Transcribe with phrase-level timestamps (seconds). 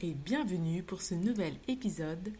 [0.00, 2.32] Et bienvenue pour ce nouvel épisode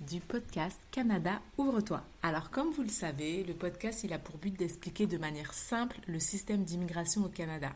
[0.00, 2.02] du podcast Canada Ouvre-toi.
[2.22, 5.98] Alors comme vous le savez, le podcast il a pour but d'expliquer de manière simple
[6.06, 7.72] le système d'immigration au Canada.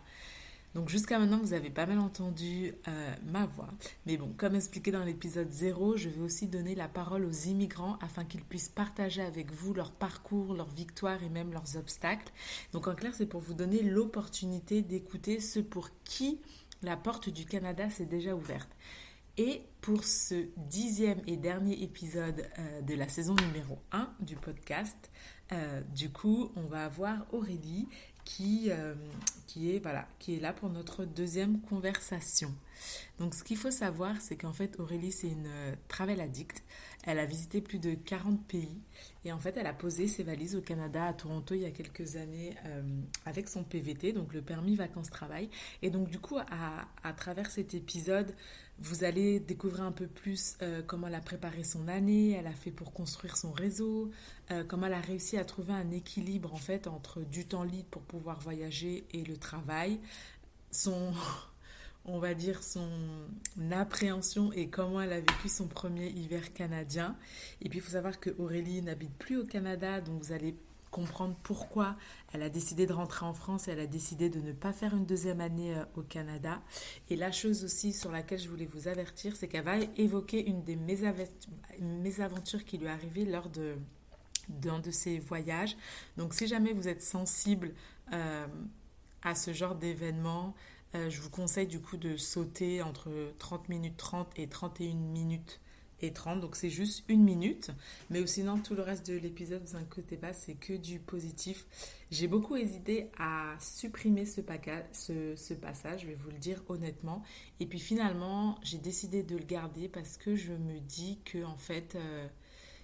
[0.74, 3.68] Donc jusqu'à maintenant, vous avez pas mal entendu euh, ma voix.
[4.06, 7.98] Mais bon, comme expliqué dans l'épisode 0, je vais aussi donner la parole aux immigrants
[8.00, 12.32] afin qu'ils puissent partager avec vous leur parcours, leurs victoires et même leurs obstacles.
[12.72, 16.38] Donc en clair, c'est pour vous donner l'opportunité d'écouter ceux pour qui
[16.82, 18.70] la porte du Canada s'est déjà ouverte.
[19.38, 25.12] Et pour ce dixième et dernier épisode euh, de la saison numéro 1 du podcast,
[25.52, 27.86] euh, du coup, on va avoir Aurélie
[28.24, 28.96] qui, euh,
[29.46, 32.52] qui, est, voilà, qui est là pour notre deuxième conversation.
[33.18, 35.50] Donc ce qu'il faut savoir, c'est qu'en fait Aurélie, c'est une
[35.88, 36.62] travel addict.
[37.04, 38.84] Elle a visité plus de 40 pays
[39.24, 41.70] et en fait elle a posé ses valises au Canada, à Toronto il y a
[41.70, 42.54] quelques années
[43.24, 45.48] avec son PVT, donc le permis vacances-travail.
[45.82, 48.34] Et donc du coup, à, travers cet épisode,
[48.80, 52.52] vous allez découvrir un peu plus euh, comment elle a préparé son année, elle a
[52.52, 54.10] fait pour construire son réseau,
[54.50, 57.88] euh, comment elle a réussi à trouver un équilibre en fait entre du temps libre
[57.90, 59.98] pour pouvoir voyager et le travail,
[60.70, 61.12] son,
[62.08, 62.88] on va dire son
[63.70, 67.16] appréhension et comment elle a vécu son premier hiver canadien.
[67.62, 70.54] Et puis il faut savoir que Aurélie n'habite plus au Canada, donc vous allez
[70.90, 71.96] comprendre pourquoi
[72.32, 74.94] elle a décidé de rentrer en France et elle a décidé de ne pas faire
[74.94, 76.62] une deuxième année euh, au Canada.
[77.10, 80.62] Et la chose aussi sur laquelle je voulais vous avertir, c'est qu'elle va évoquer une
[80.64, 80.76] des
[81.80, 83.76] mésaventures qui lui est arrivée lors de
[84.48, 85.76] d'un de ses voyages.
[86.16, 87.74] Donc si jamais vous êtes sensible
[88.14, 88.46] euh,
[89.22, 90.54] à ce genre d'événement,
[90.94, 95.60] euh, je vous conseille du coup de sauter entre 30 minutes 30 et 31 minutes
[96.00, 97.70] et 30, donc c'est juste une minute.
[98.10, 101.66] Mais sinon, tout le reste de l'épisode, vous inquiétez pas, c'est que du positif.
[102.10, 107.22] J'ai beaucoup hésité à supprimer ce, passage, je vais vous le dire honnêtement.
[107.60, 111.56] Et puis finalement, j'ai décidé de le garder parce que je me dis que en
[111.56, 112.28] fait, euh,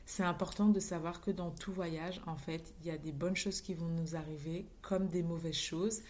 [0.07, 3.37] c'est important de savoir que dans tout voyage, en fait, il y a des bonnes
[3.37, 6.03] choses qui vont nous arriver comme des mauvaises choses.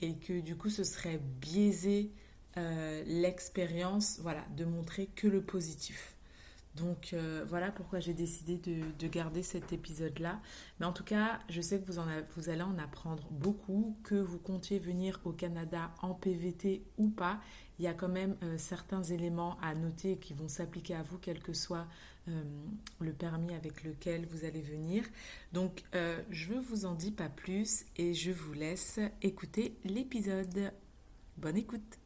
[0.00, 2.12] Et que du coup, ce serait biaiser
[2.56, 6.16] euh, l'expérience, voilà, de montrer que le positif.
[6.76, 10.38] Donc euh, voilà pourquoi j'ai décidé de, garder cet épisode-là.
[10.78, 12.06] Mais en tout cas, je sais que vous, en
[12.36, 17.40] vous allez en apprendre beaucoup, que vous comptiez venir au Canada en PVT ou pas.
[17.78, 21.18] Il y a quand même euh, certains éléments à noter qui vont s'appliquer à vous,
[21.18, 21.86] quel que soit
[22.26, 25.04] le permis avec lequel vous allez venir.
[25.52, 25.82] Donc
[26.30, 30.72] je ne vous en dis pas plus et je vous laisse écouter l'épisode.
[31.36, 31.98] Bonne écoute.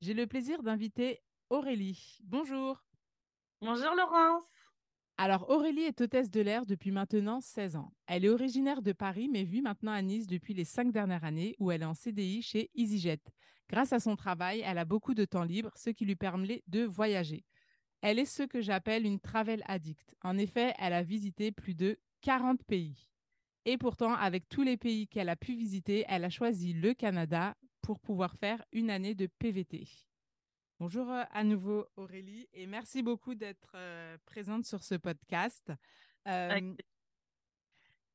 [0.00, 1.20] J'ai le plaisir d'inviter
[1.50, 2.18] Aurélie.
[2.24, 2.84] Bonjour.
[3.60, 4.44] Bonjour Laurence.
[5.16, 7.92] Alors Aurélie est hôtesse de l'air depuis maintenant 16 ans.
[8.06, 11.56] Elle est originaire de Paris mais vit maintenant à Nice depuis les cinq dernières années
[11.58, 13.20] où elle est en CDI chez EasyJet.
[13.68, 16.84] Grâce à son travail, elle a beaucoup de temps libre, ce qui lui permet de
[16.84, 17.44] voyager.
[18.00, 20.14] Elle est ce que j'appelle une travel addict.
[20.22, 23.10] En effet, elle a visité plus de 40 pays.
[23.64, 27.56] Et pourtant, avec tous les pays qu'elle a pu visiter, elle a choisi le Canada
[27.82, 29.86] pour pouvoir faire une année de PVT.
[30.80, 35.72] Bonjour euh, à nouveau Aurélie et merci beaucoup d'être euh, présente sur ce podcast.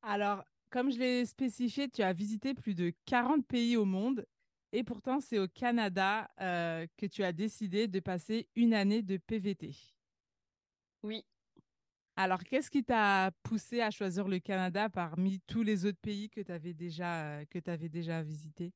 [0.01, 4.25] alors, comme je l'ai spécifié, tu as visité plus de 40 pays au monde
[4.73, 9.15] et pourtant c'est au Canada euh, que tu as décidé de passer une année de
[9.15, 9.71] PVT.
[11.03, 11.25] Oui.
[12.15, 16.41] Alors, qu'est-ce qui t'a poussé à choisir le Canada parmi tous les autres pays que
[16.41, 18.71] tu avais déjà, que avais déjà visités?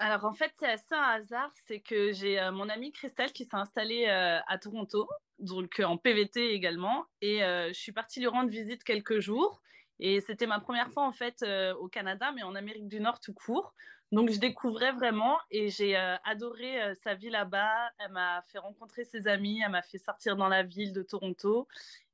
[0.00, 3.44] Alors en fait, c'est assez un hasard, c'est que j'ai euh, mon amie Christelle qui
[3.44, 8.26] s'est installée euh, à Toronto, donc euh, en PVT également, et je suis partie lui
[8.26, 9.60] rendre visite quelques jours.
[10.00, 11.44] Et c'était ma première fois en fait
[11.78, 13.74] au Canada, mais en Amérique du Nord tout court.
[14.14, 17.90] Donc je découvrais vraiment et j'ai adoré sa vie là-bas.
[17.98, 21.66] Elle m'a fait rencontrer ses amis, elle m'a fait sortir dans la ville de Toronto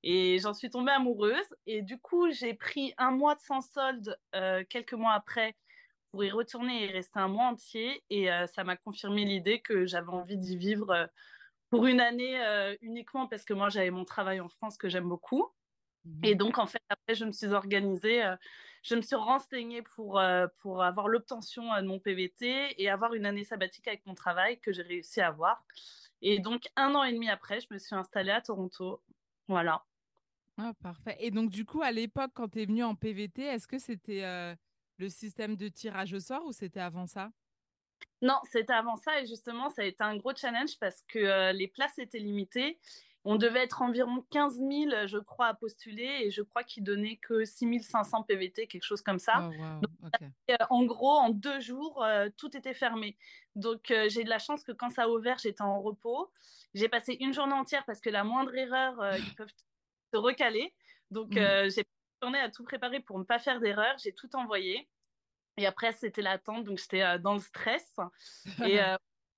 [0.03, 1.55] et j'en suis tombée amoureuse.
[1.67, 4.19] Et du coup, j'ai pris un mois de sans solde
[4.69, 5.57] quelques mois après
[6.11, 8.03] pour y retourner et rester un mois entier.
[8.11, 11.07] Et euh, ça m'a confirmé l'idée que j'avais envie d'y vivre euh,
[11.71, 15.09] pour une année euh, uniquement parce que moi, j'avais mon travail en France que j'aime
[15.09, 15.49] beaucoup.
[16.23, 18.23] Et donc, en fait, après, je me suis organisée,
[18.83, 20.21] je me suis renseignée pour,
[20.59, 24.73] pour avoir l'obtention de mon PVT et avoir une année sabbatique avec mon travail que
[24.73, 25.65] j'ai réussi à avoir.
[26.23, 29.03] Et donc, un an et demi après, je me suis installée à Toronto.
[29.49, 29.85] Voilà.
[30.59, 31.17] Ah, parfait.
[31.21, 34.57] Et donc, du coup, à l'époque, quand tu es venue en PVT, est-ce que c'était
[34.99, 37.31] le système de tirage au sort ou c'était avant ça?
[38.23, 39.21] Non, c'était avant ça.
[39.21, 42.79] Et justement, ça a été un gros challenge parce que les places étaient limitées.
[43.25, 47.17] On devait être environ 15 000, je crois, à postuler et je crois qu'ils donnaient
[47.17, 49.51] que 6 500 PVT, quelque chose comme ça.
[49.51, 52.05] Oh, en gros, en deux jours,
[52.39, 53.19] tout était fermé.
[53.57, 56.33] Donc, j'ai eu de la chance que quand ça a ouvert, j'étais en repos.
[56.73, 59.53] J'ai passé une journée entière parce que la moindre erreur, ils peuvent
[60.15, 60.73] se recaler.
[61.11, 61.69] Donc, mmh.
[61.69, 61.85] j'ai
[62.23, 63.97] journée à tout préparer pour ne pas faire d'erreur.
[64.03, 64.89] J'ai tout envoyé.
[65.57, 67.95] Et après, c'était l'attente, donc j'étais dans le stress.
[68.65, 68.81] Et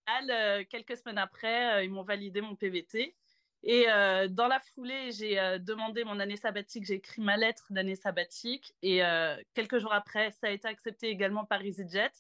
[0.71, 3.17] quelques semaines après, ils m'ont validé mon PVT.
[3.65, 3.87] Et
[4.31, 8.75] dans la foulée, j'ai demandé mon année sabbatique, j'ai écrit ma lettre d'année sabbatique.
[8.83, 9.03] Et
[9.55, 12.11] quelques jours après, ça a été accepté également par EasyJet.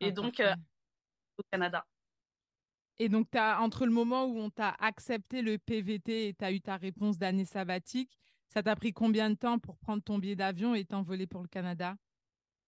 [0.00, 0.42] Et ah, donc,
[1.38, 1.84] au Canada.
[2.98, 6.52] Et donc, as, entre le moment où on t'a accepté le PVT et tu as
[6.52, 8.16] eu ta réponse d'année sabbatique,
[8.46, 11.48] ça t'a pris combien de temps pour prendre ton billet d'avion et t'envoler pour le
[11.48, 11.96] Canada?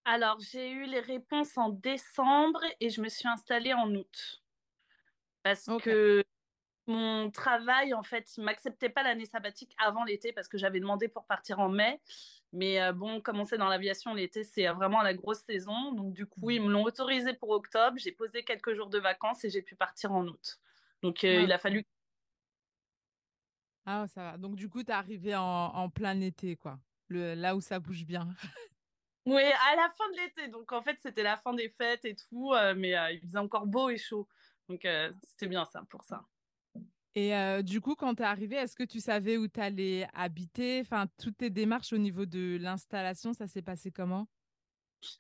[0.05, 4.43] Alors, j'ai eu les réponses en décembre et je me suis installée en août.
[5.44, 6.25] Parce que
[6.87, 11.09] mon travail, en fait, il m'acceptait pas l'année sabbatique avant l'été parce que j'avais demandé
[11.09, 12.00] pour partir en mai.
[12.53, 15.93] Mais euh, bon, comme on sait dans l'aviation, l'été, c'est vraiment la grosse saison.
[15.93, 16.65] Donc, du coup, ils mmh.
[16.65, 17.99] me l'ont autorisé pour octobre.
[17.99, 20.61] J'ai posé quelques jours de vacances et j'ai pu partir en août.
[21.03, 21.85] Donc, euh, il a fallu.
[23.85, 24.39] Ah, ça va.
[24.39, 26.79] Donc, du coup, tu es arrivé en, plein été, quoi.
[27.09, 28.29] Le, là où ça bouge bien.
[29.27, 30.49] oui, à la fin de l'été.
[30.49, 32.53] Donc, en fait, c'était la fin des fêtes et tout.
[32.55, 34.29] Euh, mais il faisait encore beau et chaud.
[34.69, 34.87] Donc,
[35.23, 36.25] c'était bien ça pour ça.
[37.19, 37.33] Et
[37.63, 40.81] du coup, quand tu es arrivé, est-ce que tu savais où tu allais habiter?
[40.83, 44.29] Enfin, toutes tes démarches au niveau de l'installation, ça s'est passé comment?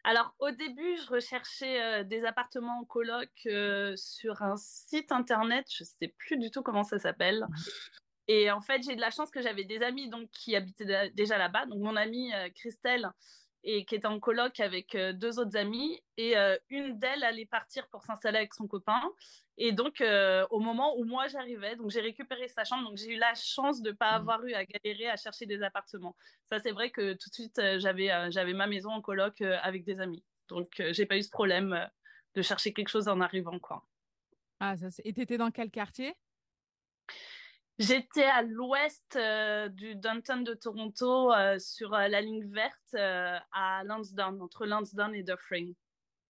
[0.04, 3.30] Alors, au début, je recherchais des appartements en coloc
[3.96, 5.66] sur un site internet.
[5.74, 7.46] Je ne sais plus du tout comment ça s'appelle.
[8.28, 11.38] Et en fait, j'ai de la chance que j'avais des amis donc, qui habitaient déjà
[11.38, 11.64] là-bas.
[11.66, 13.08] Donc, mon amie Christelle,
[13.66, 16.00] et qui était en coloc avec deux autres amies.
[16.16, 16.34] Et
[16.70, 19.02] une d'elles allait partir pour s'installer avec son copain.
[19.58, 23.14] Et donc, euh, au moment où moi j'arrivais, donc j'ai récupéré sa chambre, donc j'ai
[23.14, 24.20] eu la chance de ne pas mmh.
[24.20, 26.14] avoir eu à galérer à chercher des appartements.
[26.44, 29.40] Ça, c'est vrai que tout de suite, euh, j'avais euh, j'avais ma maison en coloc
[29.40, 30.22] avec des amis.
[30.48, 31.88] Donc, j'ai pas eu ce problème
[32.34, 33.82] de chercher quelque chose en arrivant, quoi.
[34.60, 36.14] Ah, ça, et t'étais dans quel quartier?
[37.78, 39.18] J'étais à l'ouest
[39.74, 45.72] du downtown de Toronto, sur la ligne verte à Lansdowne, entre Lansdowne et Dufferin.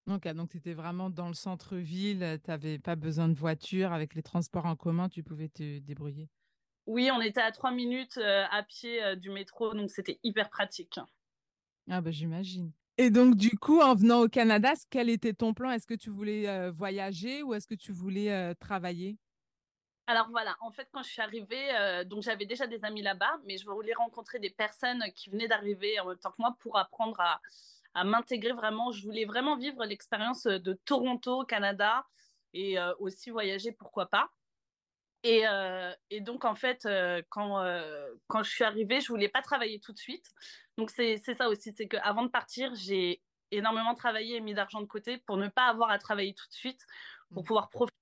[0.09, 4.15] Ok, donc tu étais vraiment dans le centre-ville, tu n'avais pas besoin de voiture, avec
[4.15, 6.29] les transports en commun, tu pouvais te débrouiller.
[6.87, 10.49] Oui, on était à trois minutes euh, à pied euh, du métro, donc c'était hyper
[10.49, 11.01] pratique.
[11.91, 12.71] Ah bah j'imagine.
[12.99, 15.73] Et donc du coup, en venant au Canada, quel était ton plan?
[15.73, 19.19] Est-ce que tu voulais euh, voyager ou est-ce que tu voulais travailler?
[20.07, 23.59] Alors voilà, en fait, quand je suis arrivée, donc j'avais déjà des amis là-bas, mais
[23.59, 27.19] je voulais rencontrer des personnes qui venaient d'arriver en même temps que moi pour apprendre
[27.21, 27.41] à,
[27.95, 28.93] à m'intégrer vraiment.
[28.93, 32.07] Je voulais vraiment vivre l'expérience de Toronto, Canada,
[32.55, 34.31] et euh, aussi voyager, pourquoi pas.
[35.23, 37.63] Et, euh, et donc, en fait, euh, quand,
[38.29, 40.27] quand je suis arrivée, je voulais pas travailler tout de suite.
[40.79, 44.87] Donc, c'est ça aussi, c'est qu'avant de partir, j'ai énormément travaillé et mis d'argent de
[44.87, 46.81] côté pour ne pas avoir à travailler tout de suite,
[47.33, 47.47] pour mmh.
[47.47, 47.97] pouvoir profiter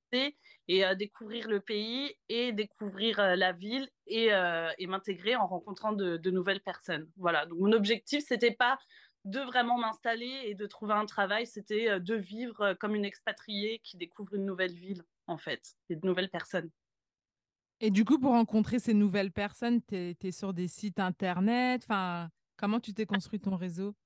[0.68, 4.30] et découvrir le pays et découvrir la ville et,
[4.78, 7.06] et m'intégrer en rencontrant de, de, nouvelles personnes.
[7.16, 8.78] Voilà, donc mon objectif, c'était pas
[9.24, 13.04] de vraiment m'installer et de trouver un travail, c'était euh, de vivre euh, comme une
[13.04, 16.70] expatriée qui découvre une nouvelle ville, en fait, et de nouvelles personnes.
[17.80, 21.82] Et du coup, pour rencontrer ces nouvelles personnes, tu es, sur des sites internet?
[21.84, 23.96] Enfin, Comment tu t'es construit ton réseau?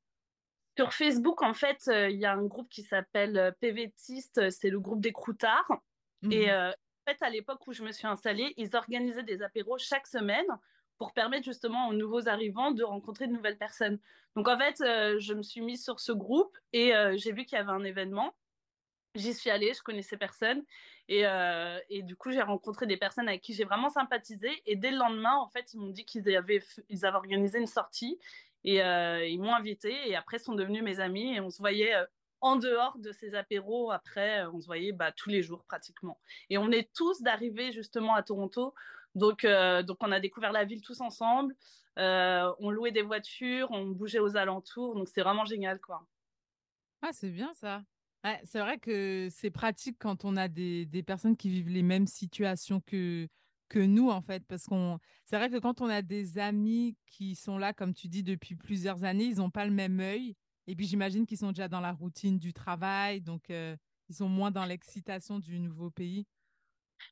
[0.78, 4.80] Sur Facebook, en fait, euh, il y a un groupe qui s'appelle PVTiste, c'est le
[4.80, 5.70] groupe des croutards.
[6.30, 6.72] Et mmh
[7.08, 10.46] en fait, à l'époque où je me suis installée, ils organisaient des apéros chaque semaine
[10.98, 13.98] pour permettre justement aux nouveaux arrivants de rencontrer de nouvelles personnes.
[14.36, 17.44] Donc en fait, euh, je me suis mise sur ce groupe et euh, j'ai vu
[17.44, 18.34] qu'il y avait un événement.
[19.14, 20.62] J'y suis allée, je connaissais personne
[21.08, 24.76] et, euh, et du coup j'ai rencontré des personnes avec qui j'ai vraiment sympathisé et
[24.76, 28.20] dès le lendemain en fait ils m'ont dit qu'ils avaient, ils avaient organisé une sortie
[28.64, 31.94] et ils m'ont invité et après sont devenus mes amis et on se voyait
[32.40, 36.20] en dehors de ces apéros, après, on se voyait bah, tous les jours pratiquement.
[36.50, 38.74] Et on est tous d'arriver justement à Toronto
[39.14, 41.54] donc, euh, donc on a découvert la ville tous ensemble.
[41.98, 44.94] Euh, on louait des voitures, on bougeait aux alentours.
[44.94, 46.06] Donc c'est vraiment génial, quoi.
[47.02, 47.82] Ah, c'est bien ça.
[48.44, 52.06] c'est vrai que c'est pratique quand on a des, des, personnes qui vivent les mêmes
[52.06, 53.28] situations que,
[53.68, 54.44] que nous, en fait.
[54.46, 58.08] Parce qu'on, c'est vrai que quand on a des amis qui sont là, comme tu
[58.08, 60.36] dis, depuis plusieurs années, ils n'ont pas le même œil.
[60.68, 63.74] Et puis, j'imagine qu'ils sont déjà dans la routine du travail, donc euh,
[64.10, 66.26] ils sont moins dans l'excitation du nouveau pays.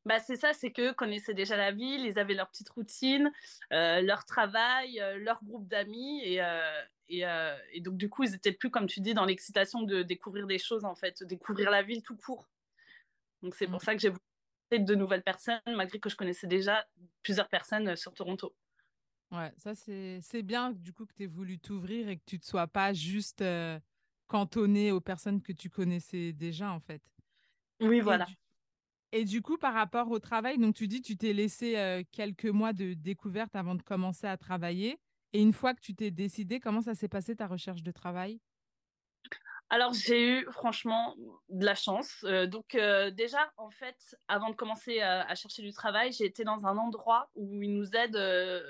[0.05, 3.33] Bah, c'est ça, c'est qu'eux connaissaient déjà la ville, ils avaient leur petite routine,
[3.73, 6.21] euh, leur travail, euh, leur groupe d'amis.
[6.23, 6.43] Et,
[7.09, 7.25] et,
[7.73, 10.59] et, donc, du coup, ils étaient plus, comme tu dis, dans l'excitation de découvrir des
[10.59, 12.47] choses, en fait, découvrir la ville tout court.
[13.43, 13.85] Donc, c'est pour mmh.
[13.85, 16.87] ça que j'ai voulu de nouvelles personnes, malgré que je connaissais déjà
[17.23, 18.55] plusieurs personnes sur Toronto.
[19.33, 22.43] Ouais, ça c'est bien du coup que tu aies voulu t'ouvrir et que tu ne
[22.43, 23.79] sois pas juste euh,
[24.29, 27.03] cantonné aux personnes que tu connaissais déjà en fait.
[27.81, 28.27] Oui, voilà.
[29.13, 32.47] Et du coup, par rapport au travail, donc tu dis tu t'es laissé euh, quelques
[32.47, 34.99] mois de découverte avant de commencer à travailler.
[35.33, 38.41] Et une fois que tu t'es décidé, comment ça s'est passé ta recherche de travail?
[39.69, 41.15] Alors j'ai eu franchement
[41.49, 42.25] de la chance.
[42.25, 46.45] Euh, donc euh, déjà en fait, avant de commencer à, chercher du travail, j'ai été
[46.45, 48.65] dans un endroit où ils nous aident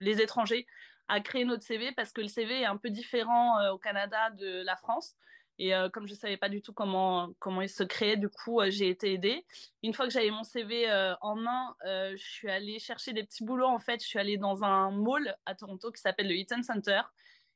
[0.00, 0.66] les étrangers
[1.08, 4.62] à créer notre CV parce que le CV est un peu différent au Canada de
[4.64, 5.14] la France.
[5.58, 8.60] Et comme je ne savais pas du tout comment, comment il se créait, du coup,
[8.68, 9.46] j'ai été aidée.
[9.82, 10.86] Une fois que j'avais mon CV
[11.22, 13.68] en main, je suis allée chercher des petits boulots.
[13.68, 17.00] En fait, je suis allée dans un mall à Toronto qui s'appelle le Eaton Center.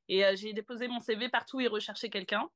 [0.09, 2.49] Et j'ai déposé mon CV partout où ils recherchaient quelqu'un.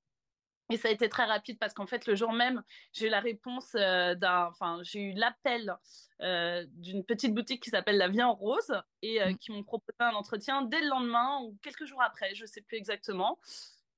[0.70, 3.20] Et ça a été très rapide parce qu'en fait, le jour même, j'ai eu la
[3.20, 5.76] réponse euh, d'un, enfin, j'ai eu l'appel
[6.22, 9.38] euh, d'une petite boutique qui s'appelle La Vie en Rose et euh, mmh.
[9.38, 12.62] qui m'ont proposé un entretien dès le lendemain ou quelques jours après, je ne sais
[12.62, 13.38] plus exactement.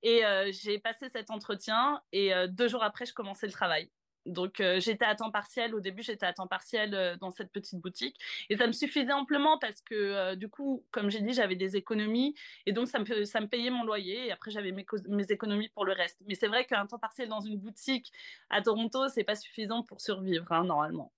[0.02, 3.90] Et j'ai passé cet entretien et deux jours après, je commençais le travail.
[4.26, 5.74] Donc euh, j'étais à temps partiel.
[5.74, 8.18] Au début, j'étais à temps partiel euh, dans cette petite boutique.
[8.50, 11.76] Et ça me suffisait amplement parce que euh, du coup, comme j'ai dit, j'avais des
[11.76, 12.34] économies.
[12.66, 14.26] Et donc ça me, ça me payait mon loyer.
[14.26, 16.20] Et après, j'avais mes, mes, économies pour le reste.
[16.26, 18.12] Mais c'est vrai qu'un temps partiel dans une boutique
[18.50, 21.12] à Toronto, c'est pas suffisant pour survivre, hein, normalement.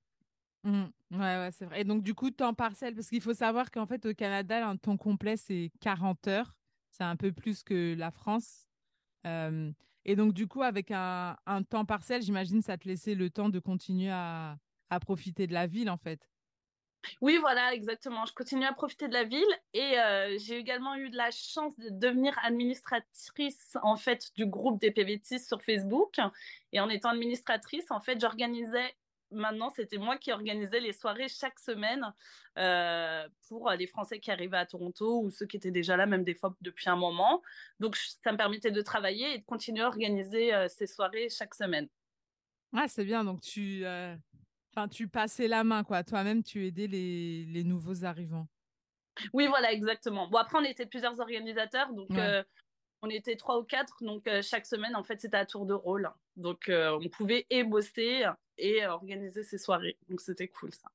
[0.65, 0.85] Mmh.
[1.13, 1.81] Ouais, ouais, c'est vrai.
[1.81, 4.77] Et donc, du coup, temps partiel, parce qu'il faut savoir qu'en fait, au Canada, un
[4.77, 6.55] temps complet, c'est 40 heures.
[6.91, 8.67] C'est un peu plus que la France.
[10.09, 11.37] Et donc, du coup, avec un,
[11.69, 14.57] temps partiel, j'imagine, ça te laissait le temps de continuer à,
[15.03, 16.31] profiter de la ville, en fait.
[17.21, 18.25] Oui, voilà, exactement.
[18.25, 21.79] Je continue à profiter de la ville et euh, j'ai également eu de la chance
[21.79, 26.17] de devenir administratrice en fait du groupe des PVT sur Facebook.
[26.73, 28.97] Et en étant administratrice, en fait, j'organisais
[29.31, 32.13] maintenant, c'était moi qui organisais les soirées chaque semaine
[32.59, 36.25] euh, pour les Français qui arrivaient à Toronto ou ceux qui étaient déjà là, même
[36.25, 37.43] des fois depuis un moment.
[37.81, 41.55] Donc, ça me permettait de travailler et de continuer à organiser euh, ces soirées chaque
[41.55, 41.89] semaine.
[42.73, 43.25] Ah, c'est bien.
[43.25, 44.17] Donc, tu, euh,
[44.91, 46.05] tu passais la main, quoi.
[46.05, 48.49] Toi-même, tu aidais les, les, nouveaux arrivants.
[49.33, 50.29] Oui, voilà, exactement.
[50.29, 51.93] Bon, après, on était plusieurs organisateurs.
[51.93, 52.11] Donc,
[53.01, 56.11] on était trois ou quatre, donc chaque semaine, en fait, c'était à tour de rôle.
[56.37, 58.25] Donc, on pouvait et bosser
[58.59, 59.97] et organiser ces soirées.
[60.09, 60.91] Donc, c'était cool, ça.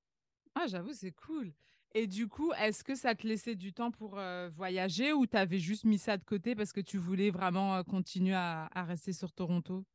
[0.55, 1.51] Ah, j'avoue, c'est cool.
[1.95, 4.19] Et du coup, est-ce que ça te laissait du temps pour
[4.55, 8.33] voyager ou tu avais juste mis ça de côté parce que tu voulais vraiment continuer
[8.33, 9.85] à, rester sur Toronto?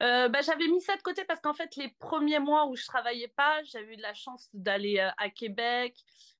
[0.00, 3.32] Bah, j'avais mis ça de côté parce qu'en fait, les premiers mois où je travaillais
[3.36, 5.96] pas, j'avais eu de la chance d'aller à Québec,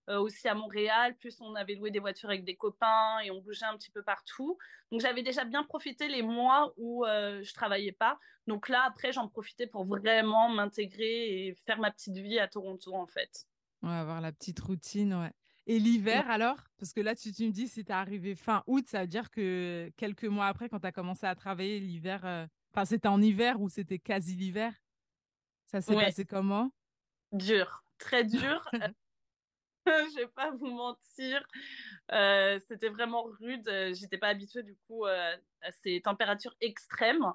[0.08, 1.16] euh, aussi à Montréal.
[1.16, 4.02] Plus on avait loué des voitures avec des copains et on bougeait un petit peu
[4.02, 4.58] partout.
[4.90, 8.18] Donc j'avais déjà bien profité les mois où euh, je travaillais pas.
[8.46, 12.94] Donc là, après, j'en profitais pour vraiment m'intégrer et faire ma petite vie à Toronto,
[12.94, 13.46] en fait.
[13.82, 15.32] Ouais, avoir la petite routine, ouais.
[15.66, 16.56] Et l'hiver alors?
[16.78, 19.90] Parce que là, tu, tu me dis, c'est arrivé fin août, ça veut dire que
[19.96, 23.60] quelques mois après, quand tu as commencé à travailler, l'hiver, euh, enfin, c'était en hiver
[23.60, 24.74] ou c'était quasi l'hiver?
[25.66, 26.72] Ça s'est passé comment?
[27.30, 28.68] Dur, très dur.
[29.86, 31.44] je vais pas vous mentir.
[32.12, 33.68] Euh, c'était vraiment rude.
[33.92, 37.32] J'étais pas habituée du coup euh, à ces températures extrêmes.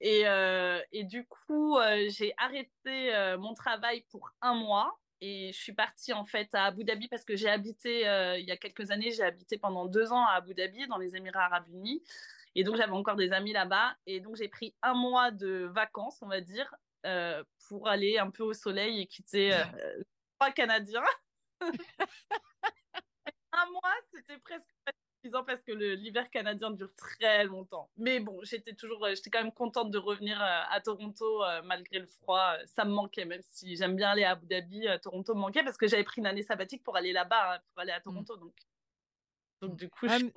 [0.00, 5.74] Et, euh, et du coup, j'ai arrêté mon travail pour un mois et je suis
[5.74, 8.00] partie en fait à Abu Dhabi parce que j'ai habité
[8.38, 11.16] il y a quelques années, j'ai habité pendant deux ans à Abu Dhabi dans les
[11.16, 12.02] Émirats Arabes Unis.
[12.54, 13.94] Et donc j'avais encore des amis là-bas.
[14.06, 16.74] Et donc j'ai pris un mois de vacances, on va dire,
[17.68, 19.50] pour aller un peu au soleil et quitter
[20.38, 21.04] trois Canadiens.
[23.52, 24.64] Un mois, c'était presque
[25.20, 27.90] suffisant parce que l'hiver canadien dure très longtemps.
[27.96, 31.62] Mais bon, j'étais toujours, euh, j'étais quand même contente de revenir euh, à Toronto euh,
[31.62, 32.54] malgré le froid.
[32.66, 34.86] Ça me manquait, même si j'aime bien aller à Abu Dhabi.
[35.02, 37.80] Toronto me manquait parce que j'avais pris une année sabbatique pour aller là-bas, hein, pour
[37.80, 38.36] aller à Toronto.
[38.36, 38.54] Donc,
[39.60, 40.32] donc du coup, je suis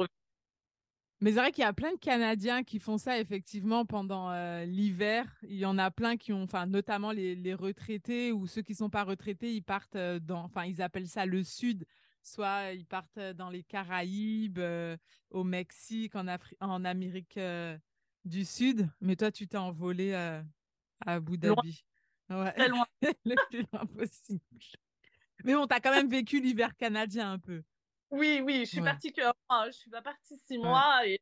[1.23, 4.31] mais c'est vrai qu'il y a plein de Canadiens qui font ça effectivement pendant
[4.65, 5.25] l'hiver.
[5.43, 8.77] Il y en a plein qui ont, enfin, notamment les, retraités ou ceux qui ne
[8.77, 11.85] sont pas retraités, ils partent dans, enfin, ils appellent ça le Sud.
[12.21, 14.59] Soit ils partent dans les Caraïbes,
[15.29, 16.25] au Mexique, en,
[16.59, 17.39] en Amérique
[18.25, 18.89] du Sud.
[18.99, 20.43] Mais toi, tu t'es envolé à
[21.05, 21.85] Abu Dhabi.
[22.29, 22.51] Ouais.
[22.51, 22.85] Très loin.
[23.25, 24.41] le plus loin possible.
[25.43, 27.63] Mais on t'a quand même vécu l'hiver canadien un peu.
[28.13, 29.23] Oui, oui, je suis partie que
[29.65, 31.19] je suis pas partie six mois et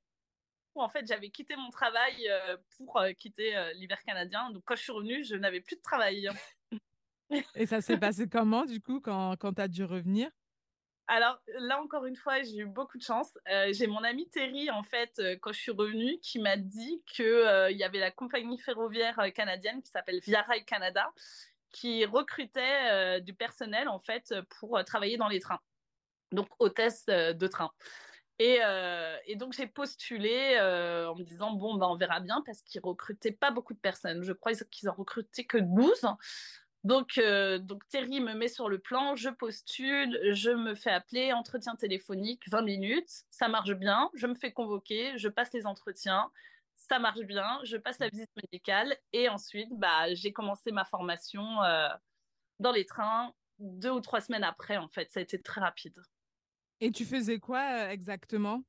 [0.75, 2.29] en fait j'avais quitté mon travail
[2.75, 4.49] pour quitter l'hiver canadien.
[4.51, 6.27] Donc quand je suis revenue, je n'avais plus de travail.
[7.55, 10.29] et ça s'est passé comment du coup quand, quand tu as dû revenir?
[11.07, 13.31] Alors là encore une fois, j'ai eu beaucoup de chance.
[13.71, 17.77] j'ai mon ami Terry en fait quand je suis revenue qui m'a dit que il
[17.77, 21.09] y avait la compagnie ferroviaire canadienne qui s'appelle Via Rail Canada
[21.69, 25.61] qui recrutait du personnel en fait pour travailler dans les trains
[26.31, 27.71] donc hôtesse euh, de train.
[28.39, 32.41] Et, euh, et donc j'ai postulé euh, en me disant bon ben on verra bien
[32.45, 34.23] parce qu'ils recrutaient pas beaucoup de personnes.
[34.23, 36.07] Je crois qu'ils en recrutaient que 12.
[36.83, 37.21] Donc,
[37.59, 42.41] donc Terry me met sur le plan, je postule, je me fais appeler, entretien téléphonique,
[42.49, 46.31] 20 minutes, ça marche bien, je me fais convoquer, je passe les entretiens,
[46.77, 51.43] ça marche bien, je passe la visite médicale et ensuite bah, j'ai commencé ma formation
[52.59, 56.01] dans les trains deux ou trois semaines après en fait, ça a été très rapide.
[56.81, 58.63] Et tu faisais quoi exactement?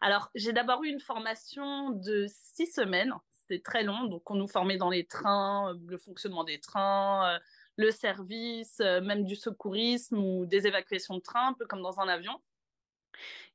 [0.00, 3.14] Alors, j'ai d'abord eu une formation de six semaines.
[3.32, 4.04] C'était très long.
[4.04, 7.38] Donc, on nous formait dans les trains, le fonctionnement des trains,
[7.76, 12.08] le service, même du secourisme ou des évacuations de train, un peu comme dans un
[12.08, 12.40] avion.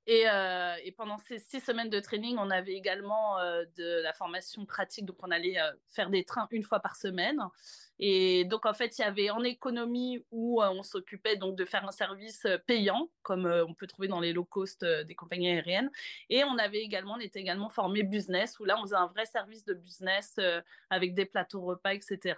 [0.10, 0.24] Et,
[0.86, 3.38] et, pendant ces six semaines de training, on avait également
[3.76, 5.06] de la formation pratique.
[5.06, 5.58] Donc, on allait
[5.90, 7.42] faire des trains une fois par semaine.
[8.00, 11.86] Et donc, en fait, il y avait en économie où on s'occupait donc de faire
[11.86, 15.92] un service payant, comme on peut trouver dans les low cost des compagnies aériennes.
[16.30, 19.26] Et on avait également, on était également formé business, où là, on faisait un vrai
[19.26, 20.40] service de business
[20.90, 22.36] avec des plateaux repas, etc.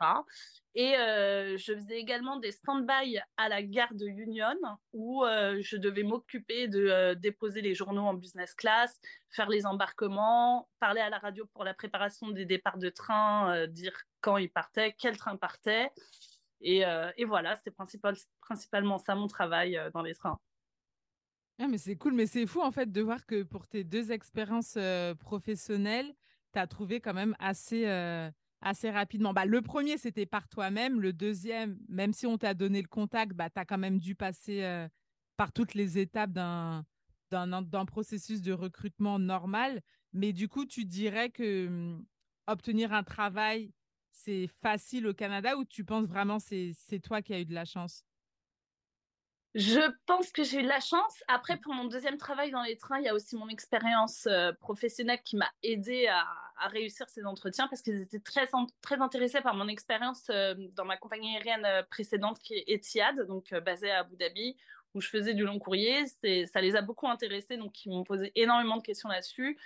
[0.76, 4.56] Et je faisais également des stand-by à la gare de Union
[4.94, 9.00] où je devais m'occuper de déposer les journaux en business class,
[9.30, 13.94] faire les embarquements, parler à la radio pour la préparation des départs de train, dire
[14.22, 15.92] quand ils partaient, quel train partait.
[16.62, 16.84] Et,
[17.18, 20.38] et voilà, c'était principal, principalement ça mon travail dans les trains.
[21.60, 24.12] Ah, mais c'est cool, mais c'est fou en fait de voir que pour tes deux
[24.12, 24.78] expériences
[25.20, 26.14] professionnelles,
[26.54, 27.86] tu as trouvé quand même assez
[28.62, 29.34] assez rapidement.
[29.34, 31.00] Bah, le premier, c'était par toi-même.
[31.00, 34.16] Le deuxième, même si on t'a donné le contact, bah, tu as quand même dû
[34.16, 34.88] passer euh,
[35.38, 36.86] par toutes les étapes d'un,
[37.32, 39.82] d'un, processus de recrutement normal.
[40.14, 42.06] Mais du coup, tu dirais que hum,
[42.48, 43.72] obtenir un travail,
[44.12, 47.54] c'est facile au Canada ou tu penses vraiment c'est c'est toi qui as eu de
[47.54, 48.04] la chance?
[49.56, 51.24] Je pense que j'ai eu de la chance.
[51.28, 54.52] Après, pour mon deuxième travail dans les trains, il y a aussi mon expérience euh,
[54.60, 56.26] professionnelle qui m'a aidé à,
[56.68, 58.48] réussir ces entretiens parce qu'ils étaient très,
[58.82, 63.26] très intéressés par mon expérience euh, dans ma compagnie aérienne euh, précédente qui est Etihad,
[63.28, 64.58] donc basée à Abu Dhabi,
[64.94, 66.06] où je faisais du long courrier.
[66.08, 69.58] Ça les a beaucoup intéressés, donc ils m'ont posé énormément de questions là-dessus.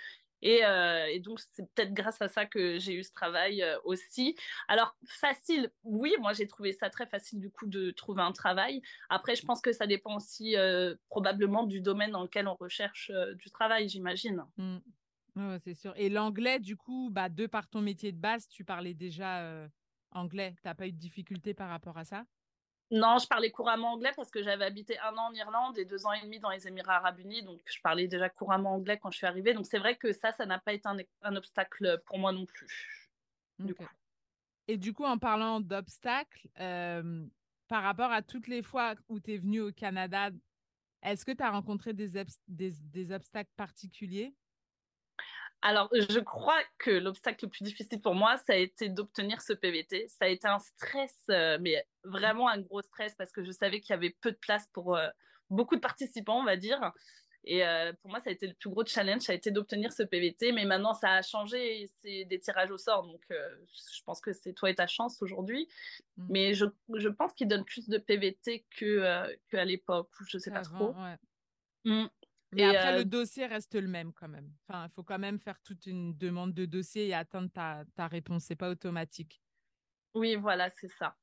[0.44, 4.36] Euh, et, donc, c'est peut-être grâce à ça que j'ai eu ce travail euh, aussi.
[4.68, 8.82] Alors, facile, oui, moi j'ai trouvé ça très facile du coup de trouver un travail.
[9.08, 13.10] Après, je pense que ça dépend aussi euh, probablement du domaine dans lequel on recherche
[13.36, 14.44] du travail, j'imagine.
[14.56, 15.56] Mmh.
[15.64, 15.94] c'est sûr.
[15.96, 19.68] Et l'anglais, du coup, bah, de par ton métier de base, tu parlais déjà
[20.10, 20.54] anglais.
[20.62, 22.24] Tu n'as pas eu de difficulté par rapport à ça?
[22.90, 26.06] Non, je parlais couramment anglais parce que j'avais habité un an en Irlande et deux
[26.06, 29.10] ans et demi dans les Émirats arabes unis, donc je parlais déjà couramment anglais quand
[29.10, 29.54] je suis arrivée.
[29.54, 30.88] Donc c'est vrai que ça, ça n'a pas été
[31.22, 32.68] un, obstacle pour moi non plus.
[34.68, 37.26] Et du coup, en parlant d'obstacles, euh,
[37.68, 40.30] par rapport à toutes les fois où tu es venu au Canada,
[41.02, 42.12] est-ce que tu as rencontré des,
[42.46, 44.34] des obstacles particuliers?
[45.66, 49.54] Alors, je crois que l'obstacle le plus difficile pour moi, ça a été d'obtenir ce
[49.54, 50.08] PVT.
[50.08, 53.80] Ça a été un stress, euh, mais vraiment un gros stress parce que je savais
[53.80, 55.08] qu'il y avait peu de place pour euh,
[55.48, 56.92] beaucoup de participants, on va dire.
[57.44, 59.90] Et euh, pour moi, ça a été le plus gros challenge, ça a été d'obtenir
[59.94, 60.52] ce PVT.
[60.52, 61.88] Mais maintenant, ça a changé.
[62.02, 63.06] C'est des tirages au sort.
[63.06, 65.66] Donc, je pense que c'est toi et ta chance aujourd'hui.
[66.18, 66.26] Mmh.
[66.28, 70.10] Mais je, je pense qu'ils donnent plus de PVT qu'à l'époque.
[70.28, 70.94] Je ne sais pas trop.
[71.86, 72.04] Mmh.
[72.54, 74.50] Mais après, le euh, dossier reste le même quand même.
[74.66, 78.06] Enfin, il faut quand même faire toute une demande de dossier et attendre ta, ta
[78.06, 78.44] réponse.
[78.44, 79.40] C'est pas automatique.
[80.14, 81.16] Oui, voilà, c'est ça.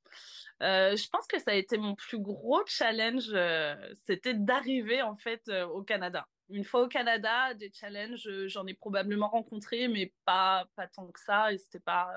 [0.62, 5.16] Euh, je pense que ça a été mon plus gros challenge, euh, c'était d'arriver en
[5.16, 6.28] fait au Canada.
[6.50, 11.22] Une fois au Canada, des challenges, j'en ai probablement rencontré, mais pas pas tant que
[11.22, 11.54] ça.
[11.54, 12.12] Et c'était pas,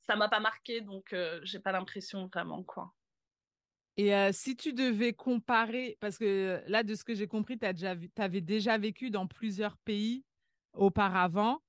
[0.00, 2.92] ça m'a pas marqué, donc j'ai pas l'impression vraiment quoi.
[4.02, 7.66] Et si tu devais comparer, parce que là, de ce que j'ai compris, tu
[8.22, 10.24] avais déjà vécu dans plusieurs pays
[10.72, 11.60] auparavant.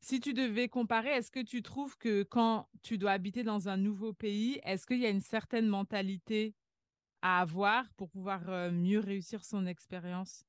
[0.00, 3.76] si tu devais comparer, est-ce que tu trouves que quand tu dois habiter dans un
[3.76, 6.54] nouveau pays, est-ce qu'il y a une certaine mentalité
[7.22, 10.44] à avoir pour pouvoir mieux réussir son expérience?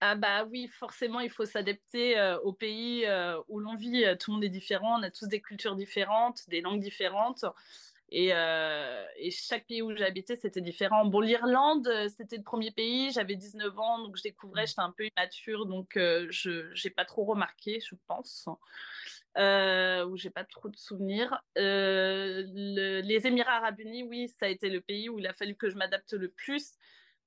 [0.00, 3.06] Ah bah oui, forcément, il faut s'adapter au pays
[3.48, 4.04] où l'on vit.
[4.20, 7.44] Tout le monde est différent, on a tous des cultures différentes, des langues différentes.
[8.10, 11.04] Et, et chaque pays où j'habitais, c'était différent.
[11.04, 13.10] Bon, l'Irlande, c'était le premier pays.
[13.10, 17.24] J'avais 19 ans, donc je découvrais, j'étais un peu immature, donc je n'ai pas trop
[17.24, 18.48] remarqué, je pense
[19.36, 21.42] euh, où j'ai pas trop de souvenirs.
[21.58, 25.56] Euh, les Émirats Arabes Unis, oui, ça a été le pays où il a fallu
[25.56, 26.74] que je m'adapte le plus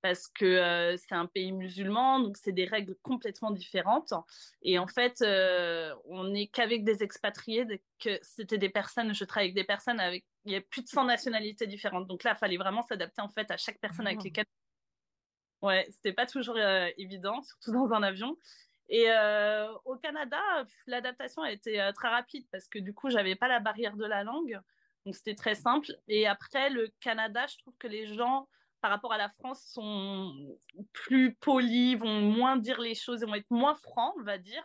[0.02, 4.13] parce que euh, c'est un pays musulman, donc c'est des règles complètement différentes.
[4.62, 7.66] Et en fait, euh, on n'est qu'avec des expatriés,
[8.00, 10.88] que c'était des personnes, je travaille avec des personnes avec, il y a plus de
[10.88, 12.08] 100 nationalités différentes.
[12.08, 14.46] Donc là, il fallait vraiment s'adapter en fait à chaque personne avec lesquelles.
[15.62, 16.58] Ouais, c'était pas toujours
[16.98, 18.38] évident, surtout dans un avion.
[18.90, 20.40] Et euh, au Canada,
[20.86, 24.06] l'adaptation a été euh, très rapide parce que du coup, j'avais pas la barrière de
[24.06, 24.60] la langue.
[25.06, 25.92] Donc, c'était très simple.
[26.08, 28.48] Et après, le Canada, je trouve que les gens,
[28.82, 30.58] par rapport à la France, sont
[30.94, 34.64] plus polis, vont moins dire les choses, vont être moins francs, on va dire.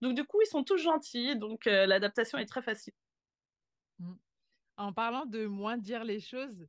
[0.00, 1.36] Donc, du coup, ils sont tous gentils.
[1.36, 2.94] Donc, euh, l'adaptation est très facile.
[4.78, 6.66] En parlant de moins dire les choses,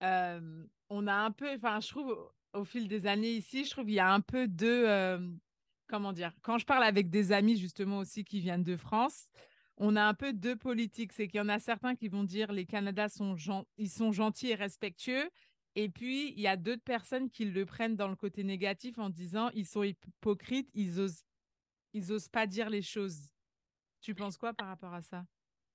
[0.00, 3.94] on a un peu, enfin, je trouve, au fil des années ici, je trouve qu'il
[3.94, 5.18] y a un peu de
[5.88, 9.30] comment dire, quand je parle avec des amis justement aussi qui viennent de France,
[9.78, 11.12] on a un peu deux politiques.
[11.12, 14.54] C'est qu'il y en a certains qui vont dire les Canadiens sont, sont gentils et
[14.54, 15.30] respectueux.
[15.74, 19.08] Et puis, il y a d'autres personnes qui le prennent dans le côté négatif en
[19.10, 21.24] disant ils sont hypocrites, ils osent,
[21.94, 23.30] ils osent pas dire les choses.
[24.00, 25.24] Tu penses quoi par rapport à ça?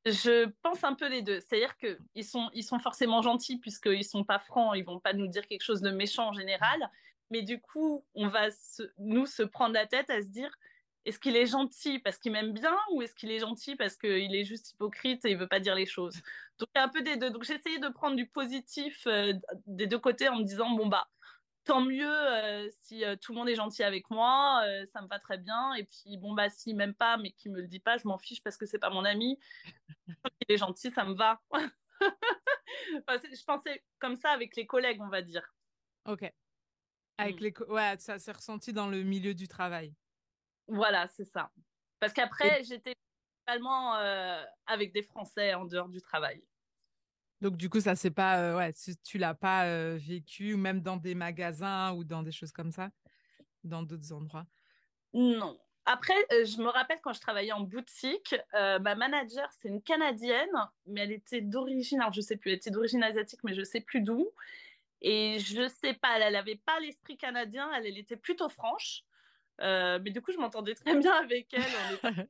[0.06, 1.40] Je pense un peu les deux.
[1.40, 5.14] C'est-à-dire qu'ils sont, ils sont forcément gentils puisqu'ils ne sont pas francs, ils vont pas
[5.14, 6.90] nous dire quelque chose de méchant en général.
[7.32, 8.50] Mais du coup, on va
[8.98, 10.52] nous se prendre la tête à se dire
[11.06, 14.36] est-ce qu'il est gentil parce qu'il m'aime bien ou est-ce qu'il est gentil parce qu'il
[14.36, 16.16] est juste hypocrite et il veut pas dire les choses?
[16.60, 17.30] Donc, il y a un peu des deux.
[17.30, 19.34] Donc, j'ai essayé de prendre du positif euh,
[19.68, 21.08] des deux côtés en me disant bon, bah,
[21.64, 25.20] tant mieux euh, si euh, tout le monde est gentil avec moi, ça me va
[25.20, 25.74] très bien.
[25.74, 28.18] Et puis, bon, bah, s'il m'aime pas mais qu'il me le dit pas, je m'en
[28.18, 29.40] fiche parce que c'est pas mon ami.
[30.48, 31.42] il est gentil, ça me va.
[33.08, 35.54] je pensais comme ça avec les collègues, on va dire.
[36.06, 36.32] Ok.
[37.18, 37.44] Avec mmh.
[37.44, 39.94] les ouais, ça s'est ressenti dans le milieu du travail.
[40.68, 41.52] Voilà, c'est ça.
[42.00, 42.96] Parce qu'après, j'étais
[43.50, 46.44] euh, avec des Français en dehors du travail.
[47.44, 50.82] Donc du coup, ça c'est pas euh, ouais, tu, tu l'as pas euh, vécu même
[50.82, 52.90] dans des magasins ou dans des choses comme ça,
[53.64, 54.46] dans d'autres endroits?
[55.14, 55.60] Non.
[55.86, 60.56] Après, je me rappelle quand je travaillais en boutique, ma manager, c'est une Canadienne,
[60.88, 63.82] mais elle était d'origine, alors je sais plus, elle était d'origine asiatique, mais je sais
[63.82, 64.32] plus d'où.
[65.04, 69.04] Et je sais pas, elle n'avait pas l'esprit canadien, elle, elle, était plutôt franche.
[69.60, 72.30] Euh, mais du coup, je m'entendais très bien avec elle.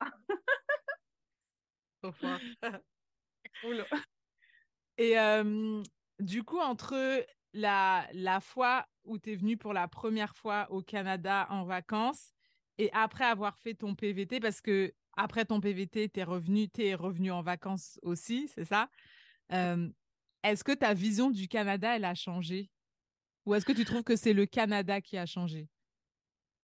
[3.62, 3.86] cool.
[4.98, 5.14] Et
[6.18, 10.82] du coup, entre la, la fois où tu es venu pour la première fois au
[10.82, 12.32] Canada en vacances
[12.78, 16.94] et après avoir fait ton PVT, parce que après ton PVT, tu es revenu, es
[16.94, 18.88] revenu en vacances aussi, c'est ça?
[20.42, 22.70] Est-ce que ta vision du Canada, elle a changé?
[23.46, 25.68] Ou est-ce que tu trouves que c'est le Canada qui a changé?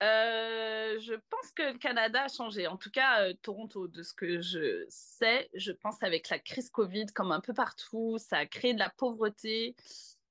[0.03, 2.67] Euh, je pense que le Canada a changé.
[2.67, 6.71] En tout cas, euh, Toronto, de ce que je sais, je pense avec la crise
[6.71, 9.75] Covid, comme un peu partout, ça a créé de la pauvreté.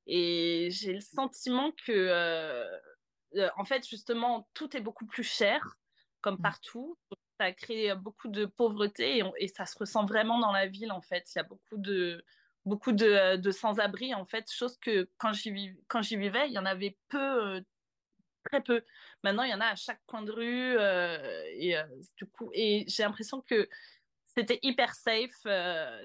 [0.07, 5.77] Et j'ai le sentiment que, euh, en fait, justement, tout est beaucoup plus cher,
[6.21, 6.43] comme mmh.
[6.43, 6.97] partout.
[7.39, 10.91] ça a créé beaucoup de pauvreté et, et, ça se ressent vraiment dans la ville,
[10.91, 11.27] en fait.
[11.33, 12.23] Il y a beaucoup de,
[12.65, 16.97] beaucoup de, de sans-abri, en fait, chose que quand j'y, vivais, il y en avait
[17.09, 17.63] peu,
[18.45, 18.83] très peu.
[19.23, 20.77] Maintenant, il y en a à chaque coin de rue.
[20.77, 21.83] Euh, et, euh,
[22.17, 23.67] du coup, et j'ai l'impression que
[24.25, 25.35] c'était hyper safe,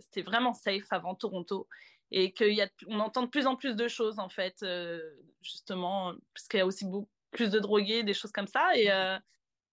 [0.01, 1.69] c'était vraiment safe avant Toronto.
[2.13, 4.65] Et qu'on entend de plus en plus de choses, en fait,
[5.43, 8.77] justement, parce qu'il y a aussi beaucoup plus de drogués, des choses comme ça.
[8.77, 8.87] Et,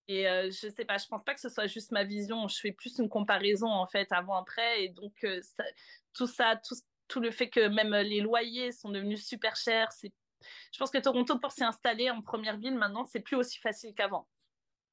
[0.08, 2.48] et je sais pas, je pense pas que ce soit juste ma vision.
[2.48, 4.84] Je fais plus une comparaison en fait avant-après.
[4.84, 5.64] Et donc, ça,
[6.14, 6.60] tout ça,
[7.08, 9.92] tout, le fait que même les loyers sont devenus super chers.
[9.92, 10.14] C'est,
[10.72, 13.94] je pense que Toronto, pour s'y installer en première ville, maintenant, c'est plus aussi facile
[13.94, 14.28] qu'avant.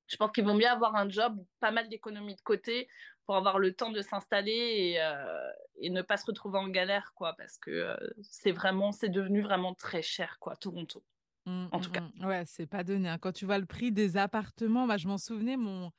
[0.07, 2.89] Je pense qu'ils vont mieux avoir un job, pas mal d'économies de côté
[3.27, 7.35] pour avoir le temps de s'installer et, euh, ne pas se retrouver en galère, quoi,
[7.39, 11.03] parce que euh, c'est vraiment, c'est devenu vraiment très cher, quoi, Toronto.
[11.47, 12.01] Mmh, en tout mmh, cas.
[12.01, 12.27] Mmh.
[12.27, 13.09] Ouais, c'est pas donné.
[13.09, 13.19] Hein.
[13.19, 15.91] Quand tu vois le prix des appartements, bah, je m'en souvenais, mon,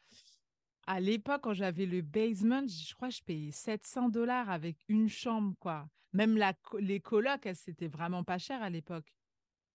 [0.88, 5.10] à l'époque, quand j'avais le basement, je crois que je payais 700 dollars avec une
[5.10, 5.88] chambre, quoi.
[6.13, 9.13] Même la, les colocs, c'était vraiment pas cher à l'époque.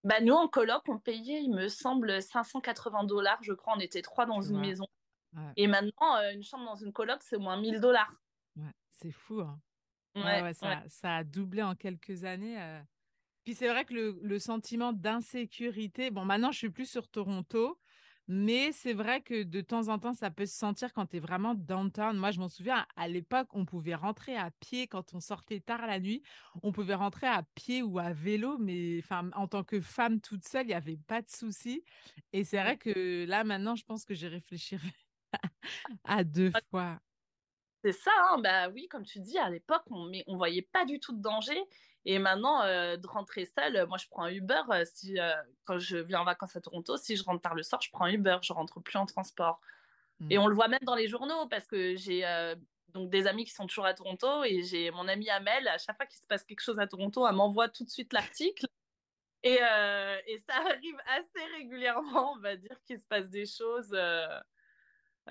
[0.04, 3.38] Bah, nous, en coloc, on payait, il me semble, 580 dollars.
[3.42, 4.86] Je crois, on était trois dans une maison.
[5.56, 8.12] Et maintenant, euh, une chambre dans une coloc, c'est au moins 1000 dollars.
[8.56, 9.40] Ouais, c'est fou.
[9.40, 9.60] Hein.
[10.16, 12.60] Ouais, ça, ça, a doublé en quelques années.
[12.60, 12.80] Euh.
[13.44, 17.79] Puis c'est vrai que le, le sentiment d'insécurité, bon, maintenant, je suis plus sur Toronto,
[18.32, 21.18] Mais c'est vrai que de temps en temps, ça peut se sentir quand tu es
[21.18, 22.16] vraiment downtown.
[22.16, 25.84] Moi, je m'en souviens, à l'époque, on pouvait rentrer à pied quand on sortait tard
[25.84, 26.22] la nuit.
[26.62, 29.02] On pouvait rentrer à pied ou à vélo, mais
[29.34, 31.82] en tant que femme toute seule, il n'y avait pas de souci.
[32.32, 34.92] Et c'est vrai que là, maintenant, je pense que j'y réfléchirai
[36.04, 37.00] à deux fois.
[37.84, 40.84] C'est ça, hein, bah oui, comme tu dis, à l'époque, on ne on voyait pas
[40.84, 41.60] du tout de danger.
[42.06, 44.62] Et maintenant, euh, de rentrer seule, moi, je prends un Uber.
[44.70, 45.32] Euh, si, euh,
[45.64, 48.04] quand je viens en vacances à Toronto, si je rentre tard le soir, je prends
[48.04, 48.38] un Uber.
[48.42, 49.60] Je rentre plus en transport.
[50.28, 50.40] Et mmh.
[50.40, 52.24] on le voit même dans les journaux parce que j'ai
[52.88, 55.66] donc des amis qui sont toujours à Toronto et j'ai mon amie Amel.
[55.68, 58.12] À chaque fois qu'il se passe quelque chose à Toronto, elle m'envoie tout de suite
[58.12, 58.66] l'article.
[59.42, 63.96] Et, et, ça arrive assez régulièrement, on va dire, qu'il se passe des choses.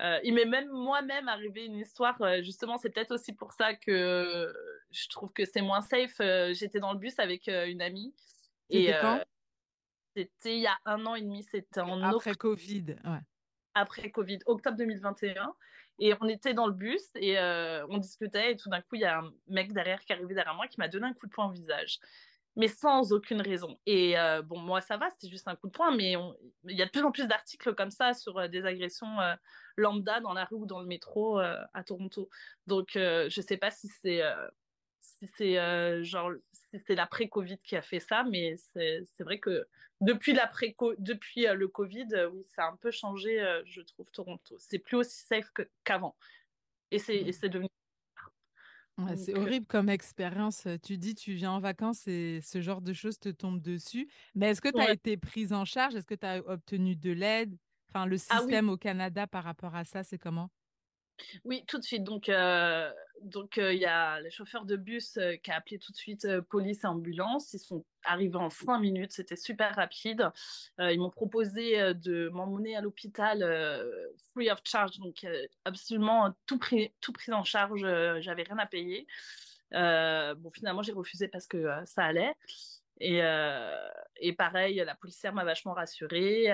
[0.00, 3.74] Euh, il m'est même moi-même arrivé une histoire, euh, justement, c'est peut-être aussi pour ça
[3.74, 4.52] que
[4.90, 6.20] je trouve que c'est moins safe.
[6.20, 8.14] Euh, j'étais dans le bus avec une amie.
[8.68, 9.20] Et quand?
[10.16, 13.20] C'était il y a un an et demi, c'était en Après Covid, ouais.
[13.74, 15.54] Après Covid, octobre 2021.
[16.00, 17.38] Et on était dans le bus et
[17.88, 20.34] on discutait et tout d'un coup, il y a un mec derrière qui est arrivé
[20.34, 22.00] derrière moi qui m'a donné un coup de poing au visage
[22.56, 23.78] mais sans aucune raison.
[23.86, 26.14] Et euh, bon, moi, ça va, c'était juste un coup de poing, mais
[26.64, 29.34] il y a de plus en plus d'articles comme ça sur euh, des agressions euh,
[29.76, 32.28] lambda dans la rue ou dans le métro à Toronto.
[32.66, 34.20] Donc, je ne sais pas si c'est
[35.20, 39.66] si c'est genre si c'est l'après-Covid qui a fait ça, mais c'est vrai que
[40.00, 44.56] depuis l'après depuis le Covid, oui, ça a un peu changé, je trouve Toronto.
[44.58, 45.50] C'est plus aussi safe
[45.84, 46.16] qu'avant,
[46.90, 47.48] et c'est mmh.
[47.48, 47.68] devenu
[49.16, 50.66] c'est euh horrible comme expérience.
[50.82, 54.08] Tu dis, tu viens en vacances et ce genre de choses te tombe dessus.
[54.34, 55.94] Mais est-ce que tu as été prise en charge?
[55.94, 57.56] Est-ce que tu as obtenu de l'aide?
[57.88, 60.50] Enfin, le ah système au Canada par rapport à ça, c'est comment?
[61.44, 62.04] Oui, tout de suite.
[62.04, 65.96] Donc, euh, donc il y a le chauffeur de bus qui a appelé tout de
[65.96, 67.52] suite police et ambulance.
[67.52, 69.12] Ils sont arrivés en cinq minutes.
[69.12, 70.30] C'était super rapide.
[70.78, 73.44] ils m'ont proposé de m'emmener à l'hôpital
[74.32, 75.26] free of charge, donc
[75.64, 77.80] absolument tout pris, tout pris en charge.
[78.20, 79.06] J'avais rien à payer.
[79.72, 82.34] bon, finalement, j'ai refusé parce que ça allait.
[83.00, 83.20] Et,
[84.16, 86.46] et, pareil, la policière m'a vachement rassurée.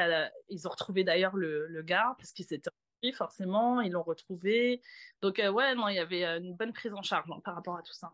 [0.48, 2.70] ils ont retrouvé d'ailleurs le, le gars parce qu'il s'était
[3.12, 4.80] forcément, ils l'ont retrouvé.
[5.22, 7.76] Donc, euh, ouais, non, il y avait euh, une bonne prise en charge par rapport
[7.76, 8.12] à tout ça.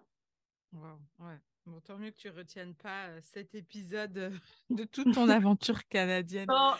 [0.72, 1.38] ouais.
[1.64, 4.32] Bon, tant mieux que tu retiennes pas euh, cet épisode
[4.70, 6.50] de toute ton aventure canadienne.
[6.50, 6.74] en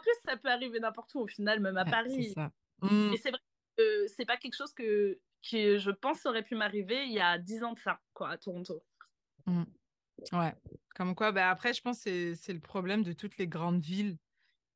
[0.00, 2.34] plus, ça peut arriver n'importe où au final, même à Paris.
[2.82, 3.12] Mmh.
[3.14, 3.40] Et c'est vrai
[3.76, 7.38] que c'est pas quelque chose que, qui, je pense, aurait pu m'arriver il y a
[7.38, 8.82] dix ans de ça, quoi, à Toronto.
[9.46, 9.64] Mmh.
[10.32, 10.54] Ouais,
[10.94, 14.18] comme quoi, bah après, je pense que c'est le problème de toutes les grandes villes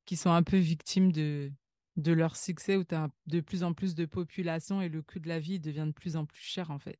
[0.06, 1.52] qui sont un peu victimes de,
[1.96, 5.18] de leur succès où tu as de plus en plus de population et le coût
[5.18, 6.98] de la vie devient de plus en plus cher en fait.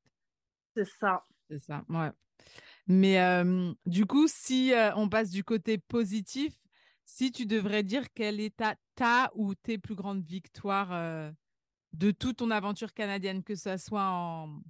[0.77, 1.25] C'est ça.
[1.51, 2.11] C'est ça, ouais.
[2.87, 3.19] Mais
[3.87, 6.55] du coup, si on passe du côté positif,
[7.05, 11.33] si tu devrais dire quelle est ta, ta ou tes plus grandes victoires
[11.93, 14.63] de toute ton aventure canadienne, que ce soit en,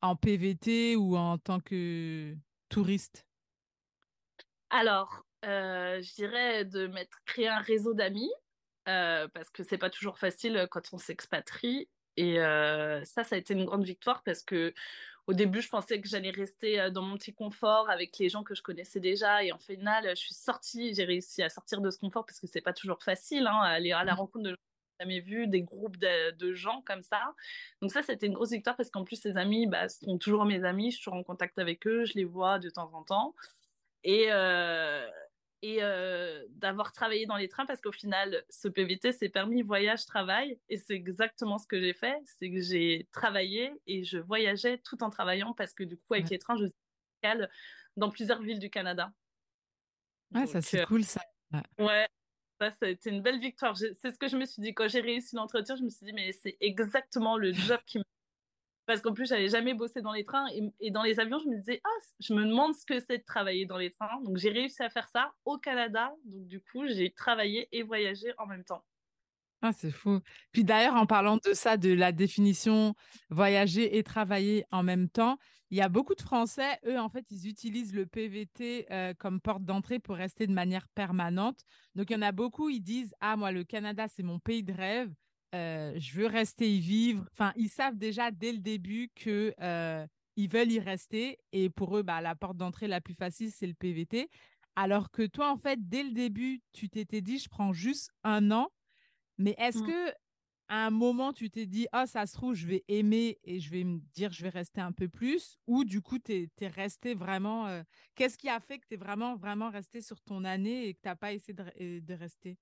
[0.00, 2.34] en PVT ou en tant que
[2.68, 3.26] touriste?
[4.70, 8.30] Alors, je dirais de mettre créer un réseau d'amis
[8.88, 11.88] euh, parce que c'est pas toujours facile euh, quand on s'expatrie.
[12.16, 14.74] Et euh, ça, ça a été une grande victoire parce que
[15.28, 18.56] au début, je pensais que j'allais rester dans mon petit confort avec les gens que
[18.56, 19.44] je connaissais déjà.
[19.44, 22.48] Et en final, je suis sortie, j'ai réussi à sortir de ce confort parce que
[22.48, 24.16] c'est pas toujours facile, hein, aller à la mmh.
[24.16, 27.34] rencontre de gens que jamais vu, des groupes de, gens comme ça.
[27.80, 30.64] Donc ça, c'était une grosse victoire parce qu'en plus, ces amis bah, sont toujours mes
[30.64, 33.34] amis, je suis toujours en contact avec eux, je les vois de temps en temps.
[34.02, 34.28] Et,
[35.62, 40.58] et euh, d'avoir travaillé dans les trains parce qu'au final, ce PVT, c'est permis voyage-travail
[40.68, 42.16] et c'est exactement ce que j'ai fait.
[42.24, 46.30] C'est que j'ai travaillé et je voyageais tout en travaillant parce que du coup, avec
[46.30, 47.40] les trains, je suis
[47.96, 49.12] dans plusieurs villes du Canada.
[50.34, 51.20] Ouais, ça c'est euh, cool ça.
[51.78, 52.08] Ouais,
[52.60, 53.76] ça, ça a été une belle victoire.
[53.76, 55.76] C'est ce que je me suis dit quand j'ai réussi l'entretien.
[55.76, 58.04] Je me suis dit, mais c'est exactement le job qui me
[58.86, 60.46] parce qu'en plus, j'avais jamais bossé dans les trains
[60.80, 63.24] et, dans les avions, je me disais, ah, je me demande ce que c'est de
[63.24, 64.20] travailler dans les trains.
[64.22, 66.12] Donc, j'ai réussi à faire ça au Canada.
[66.24, 68.84] Donc, du coup, j'ai travaillé et voyagé en même temps.
[69.64, 70.18] Ah, c'est fou.
[70.50, 72.96] Puis d'ailleurs, en parlant de ça, de la définition
[73.30, 75.38] voyager et travailler en même temps,
[75.70, 79.40] il y a beaucoup de Français, eux, en fait, ils utilisent le PVT euh, comme
[79.40, 81.60] porte d'entrée pour rester de manière permanente.
[81.94, 84.64] Donc, il y en a beaucoup, ils disent, ah, moi, le Canada, c'est mon pays
[84.64, 85.14] de rêve.
[85.54, 87.26] Euh, je veux rester y vivre.
[87.32, 91.96] Enfin, ils savent déjà dès le début que euh, ils veulent y rester et pour
[91.96, 94.28] eux, bah, la porte d'entrée la plus facile, c'est le PVT.
[94.76, 98.50] Alors que toi, en fait, dès le début, tu t'étais dit, je prends juste un
[98.50, 98.68] an.
[99.36, 99.86] Mais est-ce mmh.
[99.86, 100.12] que
[100.68, 103.70] à un moment, tu t'es dit, oh, ça se trouve, je vais aimer et je
[103.70, 105.58] vais me dire, je vais rester un peu plus?
[105.66, 107.66] Ou du coup, tu es, resté vraiment.
[107.66, 107.82] Euh,
[108.14, 111.00] qu'est-ce qui a fait que tu es vraiment, vraiment resté sur ton année et que
[111.02, 112.56] tu n'as pas essayé de, de rester?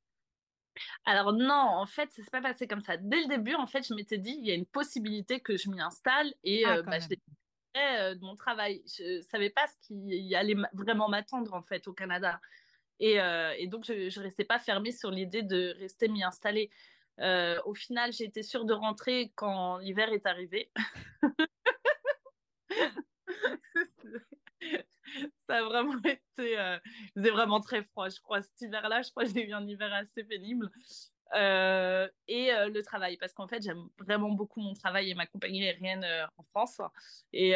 [1.05, 2.97] Alors non, en fait, ça s'est pas passé comme ça.
[2.97, 5.71] Dès le début, en fait, je m'étais dit, il y a une possibilité que je
[5.71, 8.83] m'y installe et Ah, euh, bah, je découvrais, euh, de mon travail.
[8.87, 12.40] Je savais pas ce qui allait vraiment m'attendre en fait au Canada.
[13.01, 16.71] Et, euh, et donc, je ne restais pas fermée sur l'idée de rester m'y installer.
[17.21, 20.71] Euh, au final, j'ai été sûre de rentrer quand l'hiver est arrivé.
[25.49, 26.59] Ça a vraiment été.
[26.59, 26.79] Euh,
[27.16, 28.42] vraiment très froid, je crois.
[28.42, 30.70] Cet hiver-là, je crois que j'ai eu un hiver assez pénible.
[31.35, 35.27] Euh, et euh, le travail, parce qu'en fait, j'aime vraiment beaucoup mon travail et ma
[35.27, 36.81] compagnie aérienne euh, en France.
[37.33, 37.53] Et,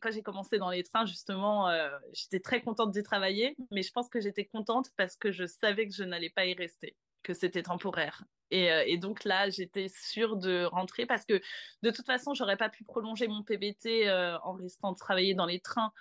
[0.00, 1.70] quand j'ai commencé dans les trains, justement,
[2.12, 5.86] j'étais très contente d'y travailler, mais je pense que j'étais contente parce que je savais
[5.86, 8.24] que je n'allais pas y rester, que c'était temporaire.
[8.50, 11.40] Et, donc là, j'étais sûre de rentrer parce que
[11.82, 14.10] de toute façon, j'aurais pas pu prolonger mon PBT
[14.42, 15.92] en restant travailler dans les trains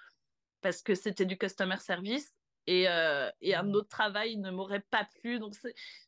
[0.62, 2.34] parce que c'était du customer service
[2.68, 5.40] et, euh, et un autre travail ne m'aurait pas plu.
[5.40, 5.56] Donc,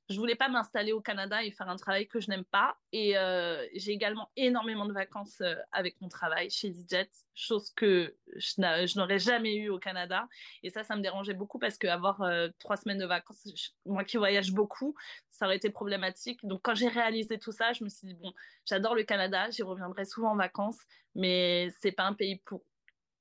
[0.09, 2.77] je voulais pas m'installer au Canada et faire un travail que je n'aime pas.
[2.91, 8.15] Et euh, j'ai également énormément de vacances euh, avec mon travail chez EasyJet, chose que
[8.35, 10.27] je n'aurais jamais eu au Canada.
[10.61, 14.03] Et ça, ça me dérangeait beaucoup parce qu'avoir euh, trois semaines de vacances, je, moi
[14.03, 14.93] qui voyage beaucoup,
[15.31, 16.39] ça aurait été problématique.
[16.43, 18.33] Donc, quand j'ai réalisé tout ça, je me suis dit, bon,
[18.65, 20.79] j'adore le Canada, j'y reviendrai souvent en vacances,
[21.15, 22.63] mais c'est pas un pays pour,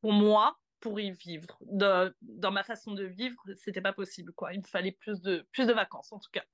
[0.00, 1.58] pour moi pour y vivre.
[1.62, 4.32] Dans ma façon de vivre, c'était pas possible.
[4.32, 4.52] Quoi.
[4.52, 6.44] Il me fallait plus de, plus de vacances, en tout cas.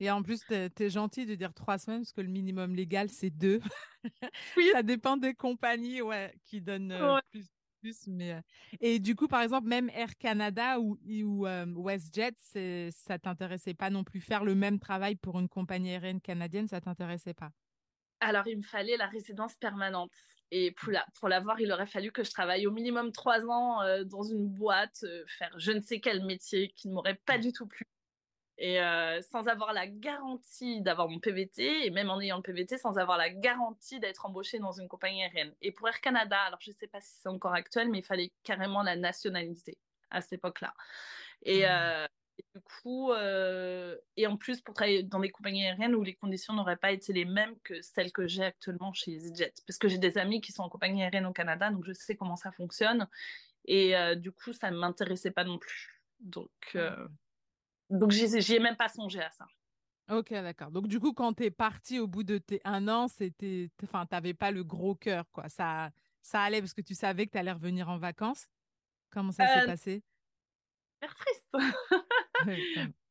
[0.00, 2.74] Et en plus, tu es, es, gentil de dire trois semaines, parce que le minimum
[2.74, 3.60] légal, c'est deux.
[4.56, 4.68] Oui.
[4.72, 7.20] Ça dépend des compagnies ouais, qui donnent euh, ouais.
[7.30, 7.46] plus.
[7.80, 8.40] plus mais, euh...
[8.80, 13.88] Et du coup, par exemple, même Air Canada ou, ou euh, WestJet, ça t'intéressait pas
[13.88, 17.50] non plus faire le même travail pour une compagnie aérienne canadienne, ça t'intéressait pas?
[18.20, 20.12] Alors, il me fallait la résidence permanente.
[20.56, 23.82] Et pour, la, pour l'avoir, il aurait fallu que je travaille au minimum trois ans
[23.82, 27.38] euh, dans une boîte, euh, faire je ne sais quel métier qui ne m'aurait pas
[27.38, 27.84] du tout plu.
[28.58, 32.78] Et euh, sans avoir la garantie d'avoir mon PVT, et même en ayant le PVT,
[32.78, 35.52] sans avoir la garantie d'être embauché dans une compagnie aérienne.
[35.60, 38.04] Et pour Air Canada, alors je ne sais pas si c'est encore actuel, mais il
[38.04, 39.76] fallait carrément la nationalité
[40.10, 40.72] à cette époque-là.
[41.42, 42.06] Et, mmh.
[42.38, 46.14] Et, du coup, euh, et en plus, pour travailler dans des compagnies aériennes où les
[46.14, 49.54] conditions n'auraient pas été les mêmes que celles que j'ai actuellement chez EasyJet.
[49.66, 52.16] Parce que j'ai des amis qui sont en compagnie aérienne au Canada, donc je sais
[52.16, 53.08] comment ça fonctionne.
[53.66, 56.00] Et euh, du coup, ça ne m'intéressait pas non plus.
[56.20, 57.08] Donc, euh,
[57.90, 59.46] donc j'y ai même pas songé à ça.
[60.10, 60.70] Ok, d'accord.
[60.70, 64.04] Donc, du coup, quand tu es parti au bout de tes un an, c'était, enfin,
[64.04, 65.48] tu n'avais pas le gros cœur, quoi.
[65.48, 68.46] Ça, ça allait parce que tu savais que tu allais revenir en vacances.
[69.10, 70.02] Comment ça s'est passé?
[71.12, 71.46] triste.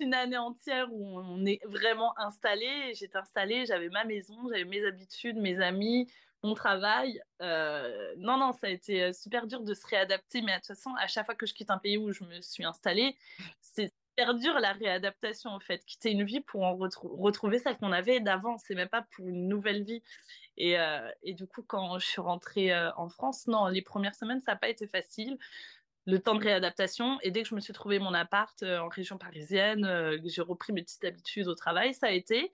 [0.00, 2.92] une année entière où on est vraiment installé.
[2.94, 6.10] J'étais installée, j'avais ma maison, j'avais mes habitudes, mes amis,
[6.42, 7.20] mon travail.
[7.42, 10.42] Euh, non, non, ça a été super dur de se réadapter.
[10.42, 12.40] Mais de toute façon, à chaque fois que je quitte un pays où je me
[12.40, 13.16] suis installée,
[13.60, 15.84] c'est super dur la réadaptation en fait.
[15.84, 19.28] Quitter une vie pour en retrou retrouver celle qu'on avait d'avant, c'est même pas pour
[19.28, 20.02] une nouvelle vie.
[20.58, 24.14] Et, euh, et, du coup, quand je suis rentrée euh, en France, non, les premières
[24.14, 25.36] semaines, ça n'a pas été facile
[26.06, 27.18] le temps de réadaptation.
[27.22, 30.40] Et dès que je me suis trouvé mon appart euh, en région parisienne, euh, j'ai
[30.40, 32.52] repris mes petites habitudes au travail, ça a été.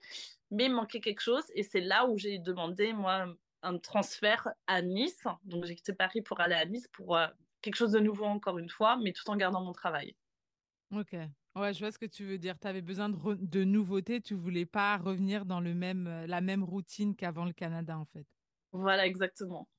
[0.51, 1.43] Mais il manquait quelque chose.
[1.55, 3.27] Et c'est là où j'ai demandé, moi,
[3.61, 5.23] un transfert à Nice.
[5.43, 7.27] Donc j'ai quitté Paris pour aller à Nice pour euh,
[7.61, 10.15] quelque chose de nouveau, encore une fois, mais tout en gardant mon travail.
[10.91, 11.15] Ok.
[11.55, 12.57] Ouais, je vois ce que tu veux dire.
[12.59, 14.19] Tu avais besoin de, de nouveautés.
[14.19, 18.25] Tu voulais pas revenir dans le même, la même routine qu'avant le Canada, en fait.
[18.71, 19.69] Voilà, exactement.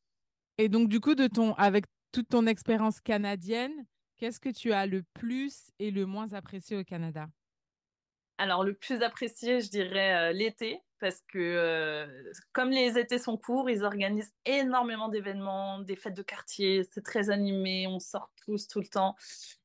[0.57, 4.87] Et donc, du coup, de ton, avec toute ton expérience canadienne, qu'est-ce que tu as
[4.87, 7.27] le plus et le moins apprécié au Canada?
[8.38, 12.07] Alors, le plus apprécié, je dirais euh, l'été, parce que euh,
[12.53, 17.31] comme les étés sont courts, ils organisent énormément d'événements, des fêtes de quartier, c'est très
[17.31, 19.16] animé, on sort tous tout le temps.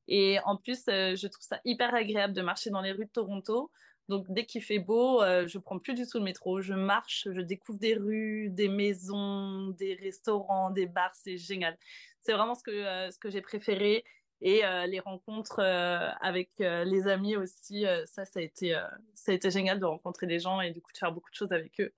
[0.08, 3.12] Et en plus, euh, je trouve ça hyper agréable de marcher dans les rues de
[3.12, 3.70] Toronto.
[4.10, 6.60] Donc, dès qu'il fait beau, euh, je prends plus du tout le métro.
[6.60, 11.14] Je marche, je découvre des rues, des maisons, des restaurants, des bars.
[11.14, 11.78] C'est génial.
[12.20, 14.04] C'est vraiment ce que, euh, que j'ai préféré.
[14.42, 18.76] Et euh, les rencontres euh, avec les amis aussi, ça, ça a, été,
[19.14, 21.36] ça a été génial de rencontrer des gens et du coup de faire beaucoup de
[21.36, 21.92] choses avec eux.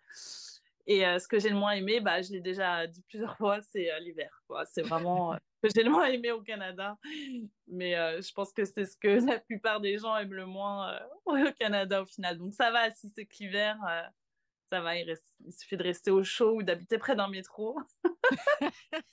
[0.86, 3.88] Et ce que j'ai le moins aimé, bah, je l'ai déjà dit plusieurs fois, c'est
[4.00, 4.42] l'hiver.
[4.66, 6.98] C'est vraiment que j'ai le moins aimé au Canada.
[7.68, 10.92] Mais euh, je pense que c'est ce que la plupart des gens aiment le moins
[10.92, 12.38] euh, au Canada au final.
[12.38, 14.02] Donc ça va, si c'est que l'hiver, euh,
[14.66, 14.96] ça va.
[14.96, 17.78] Il, reste, il, suffit de rester au chaud ou d'habiter près d'un métro.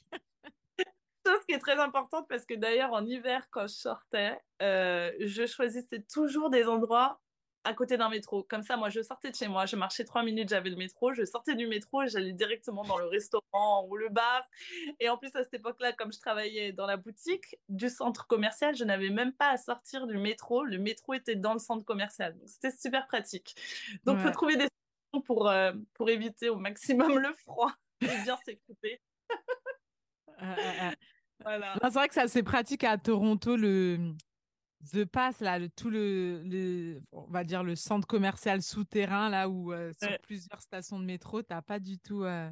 [1.27, 6.01] Chose qui est très importante parce que d'ailleurs en hiver, quand je sortais, je choisissais
[6.11, 7.21] toujours des endroits
[7.63, 8.43] à côté d'un métro.
[8.43, 11.13] Comme ça, moi, je sortais de chez moi, je marchais trois minutes, j'avais le métro,
[11.13, 14.43] je sortais du métro j'allais directement dans le restaurant ou le bar.
[14.99, 18.75] Et en plus, à cette époque-là, comme je travaillais dans la boutique du centre commercial,
[18.75, 20.63] je n'avais même pas à sortir du métro.
[20.63, 22.37] Le métro était dans le centre commercial.
[22.37, 23.55] Donc, c'était super pratique.
[24.05, 28.23] Donc, il faut trouver des solutions pour, euh, pour éviter au maximum le froid et
[28.23, 29.01] bien s'écouter.
[30.37, 30.93] Ah, ah, ah.
[31.41, 31.75] voilà.
[31.81, 34.13] C'est vrai que ça, c'est pratique à Toronto, le,
[34.85, 39.73] The Pass, là, le, tout le, on va dire le centre commercial souterrain, là où
[39.73, 42.49] euh, sur plusieurs stations de métro, tu n'as pas du tout euh,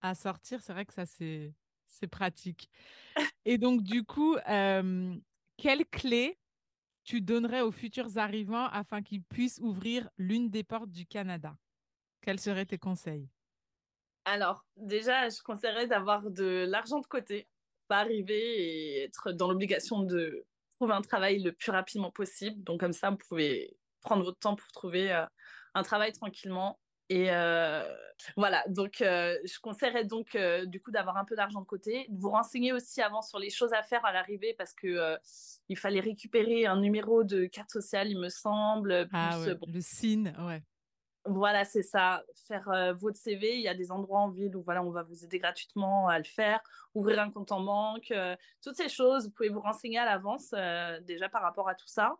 [0.00, 0.62] à sortir.
[0.62, 1.54] C'est vrai que ça, c'est,
[1.88, 2.70] c'est pratique.
[3.44, 5.14] Et donc, du coup, euh,
[5.58, 6.38] quelle clé
[7.04, 11.54] tu donnerais aux futurs arrivants afin qu'ils puissent ouvrir l'une des portes du Canada?
[12.22, 13.28] Quels seraient tes conseils?
[14.24, 17.48] Alors, déjà, je conseillerais d'avoir de l'argent de côté,
[17.88, 20.46] pas arriver et être dans l'obligation de
[20.82, 22.60] trouver un travail le plus rapidement possible.
[22.64, 25.24] Donc comme ça, vous pouvez prendre votre temps pour trouver euh,
[25.74, 26.80] un travail tranquillement.
[27.08, 27.84] Et euh,
[28.36, 32.18] voilà, donc euh, je conseillerais donc du coup d'avoir un peu d'argent de côté, de
[32.18, 35.16] vous renseigner aussi avant sur les choses à faire à l'arrivée parce que
[35.68, 39.08] il fallait récupérer un numéro de carte sociale, il me semble.
[39.12, 40.62] Ah le SIN, ouais.
[41.24, 42.24] Voilà, c'est ça.
[42.48, 45.04] Faire euh, votre CV, il y a des endroits en ville où voilà, on va
[45.04, 46.60] vous aider gratuitement à le faire.
[46.94, 50.52] Ouvrir un compte en banque, euh, toutes ces choses, vous pouvez vous renseigner à l'avance
[50.52, 52.16] euh, déjà par rapport à tout ça.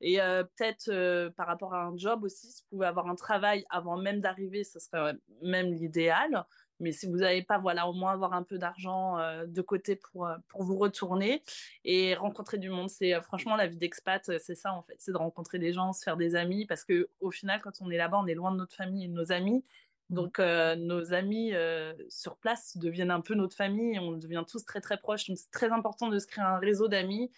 [0.00, 3.96] Et peut-être par rapport à un job aussi, si vous pouvez avoir un travail avant
[3.96, 6.44] même d'arriver, ce serait même l'idéal.
[6.80, 9.96] Mais si vous n'avez pas, voilà, au moins avoir un peu d'argent euh, de côté
[9.96, 11.42] pour, euh, pour vous retourner
[11.84, 12.90] et rencontrer du monde.
[12.90, 15.92] C'est euh, franchement la vie d'expat, c'est ça en fait, c'est de rencontrer des gens,
[15.92, 18.52] se faire des amis parce que au final, quand on est là-bas, on est loin
[18.52, 19.64] de notre famille et de nos amis.
[20.10, 20.14] Mmh.
[20.14, 21.52] Donc nos amis
[22.08, 25.26] sur place deviennent un peu notre famille, on devient tous très très proches.
[25.26, 27.32] Donc c'est très important de se créer un réseau d'amis.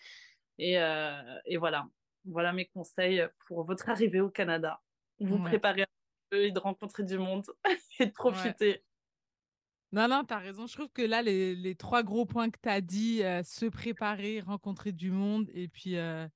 [0.59, 0.75] Et,
[1.47, 1.89] et, voilà,
[2.27, 4.83] voilà mes conseils pour votre arrivée au Canada.
[5.19, 5.87] Vous préparer un
[6.29, 7.47] peu et de rencontrer du monde
[8.01, 8.85] et de profiter.
[9.93, 10.67] Non, non, tu as raison.
[10.67, 14.41] Je trouve que là, les, trois gros points que tu as dit, euh, se préparer,
[14.41, 16.29] rencontrer du monde et puis euh,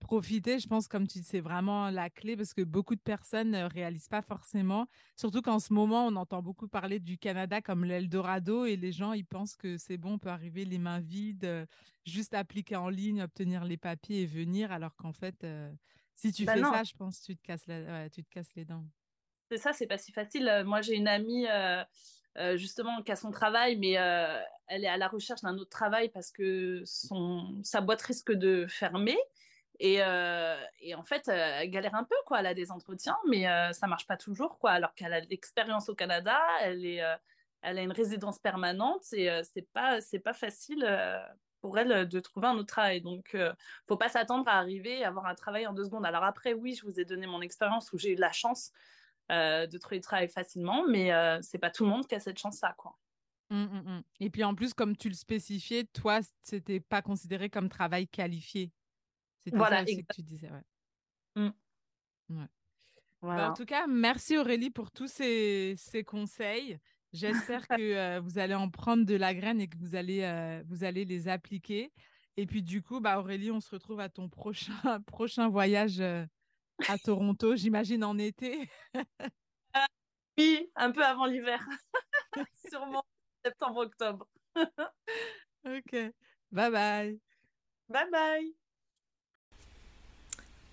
[0.00, 3.52] profiter, je pense, comme tu dis, c'est vraiment la clé parce que beaucoup de personnes
[3.52, 4.88] ne réalisent pas forcément.
[5.14, 9.12] Surtout qu'en ce moment, on entend beaucoup parler du Canada comme l'Eldorado et les gens,
[9.12, 11.64] ils pensent que c'est bon, on peut arriver les mains vides, euh,
[12.04, 15.46] juste appliquer en ligne, obtenir les papiers et venir, alors qu'en fait,
[16.16, 17.66] si tu bah fais ça, je pense tu te casses,
[18.12, 18.84] tu te casses les dents.
[19.50, 20.62] C'est ça, c'est pas si facile.
[20.66, 21.84] Moi, j'ai une amie euh,
[22.56, 26.08] justement qui a son travail, mais euh, elle est à la recherche d'un autre travail
[26.10, 29.18] parce que son, sa boîte risque de fermer.
[29.78, 32.40] Et, euh, et en fait, elle galère un peu, quoi.
[32.40, 34.72] Elle a des entretiens, mais ça marche pas toujours, quoi.
[34.72, 37.02] Alors qu'elle a l'expérience au Canada, elle, est,
[37.62, 40.86] elle a une résidence permanente et c'est pas, pas facile
[41.60, 43.02] pour elle de trouver un autre travail.
[43.02, 43.52] Donc, ne
[43.86, 46.06] faut pas s'attendre à arriver et avoir un travail en deux secondes.
[46.06, 48.72] Alors après, oui, je vous ai donné mon expérience où j'ai eu la chance
[49.32, 52.20] euh, de trouver du travail facilement, mais euh, c'est pas tout le monde qui a
[52.20, 52.96] cette chance-là, quoi.
[53.50, 54.02] Mmh, mmh, mmh.
[54.20, 58.72] Et puis en plus, comme tu le spécifiais, toi, c'était pas considéré comme travail qualifié.
[59.38, 61.50] C'était voilà, ça aussi que tu disais, ouais.
[63.22, 66.78] Bah, en tout cas, merci Aurélie pour tous ces, ces conseils.
[67.12, 70.84] J'espère que euh, vous allez en prendre de la graine et que vous allez, vous
[70.84, 71.92] allez les appliquer.
[72.36, 74.72] Et puis du coup, bah, Aurélie, on se retrouve à ton prochain,
[75.06, 76.00] prochain voyage
[76.88, 78.68] à Toronto, j'imagine en été.
[79.72, 79.86] Ah,
[80.38, 81.66] oui, un peu avant l'hiver.
[82.70, 83.04] Sûrement
[83.44, 84.26] septembre-octobre.
[84.56, 86.12] ok.
[86.52, 87.20] Bye bye.
[87.88, 88.54] Bye bye.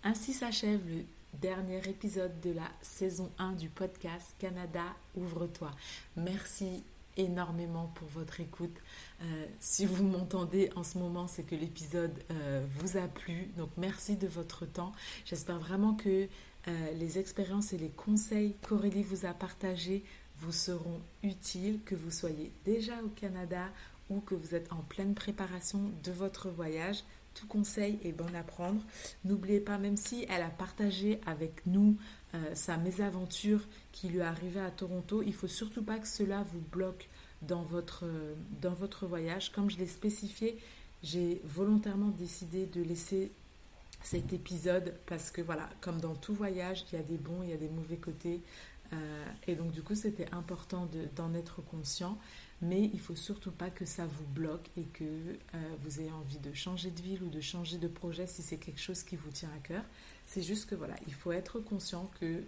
[0.03, 1.05] Ainsi s'achève le
[1.39, 4.83] dernier épisode de la saison 1 du podcast Canada
[5.15, 5.71] Ouvre-toi.
[6.15, 6.83] Merci
[7.17, 8.75] énormément pour votre écoute.
[9.21, 13.51] Euh, si vous m'entendez en ce moment, c'est que l'épisode euh, vous a plu.
[13.57, 14.91] Donc merci de votre temps.
[15.25, 16.27] J'espère vraiment que
[16.67, 20.03] euh, les expériences et les conseils qu'Aurélie vous a partagés
[20.39, 23.69] vous seront utiles, que vous soyez déjà au Canada
[24.09, 27.03] ou que vous êtes en pleine préparation de votre voyage.
[27.33, 28.81] Tout conseil est bon à prendre.
[29.25, 31.97] N'oubliez pas, même si elle a partagé avec nous
[32.53, 33.61] sa mésaventure
[33.91, 37.07] qui lui est arrivée à Toronto, il faut surtout pas que cela vous bloque
[37.47, 39.51] dans votre, voyage.
[39.51, 40.57] Comme je l'ai spécifié,
[41.01, 43.31] j'ai volontairement décidé de laisser
[44.03, 47.49] cet épisode parce que voilà, comme dans tout voyage, il y a des bons, il
[47.49, 48.41] y a des mauvais côtés.
[48.91, 52.17] Euh, et donc du coup, c'était important d'en être conscient.
[52.61, 56.37] Mais il faut surtout pas que ça vous bloque et que euh, vous ayez envie
[56.37, 59.31] de changer de ville ou de changer de projet si c'est quelque chose qui vous
[59.31, 59.83] tient à cœur.
[60.33, 62.41] C'est juste que voilà, il faut être conscient que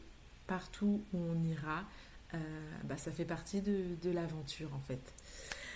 [0.47, 1.83] partout où on ira,
[2.33, 2.37] euh,
[2.83, 5.13] bah, ça fait partie de, l'aventure en fait.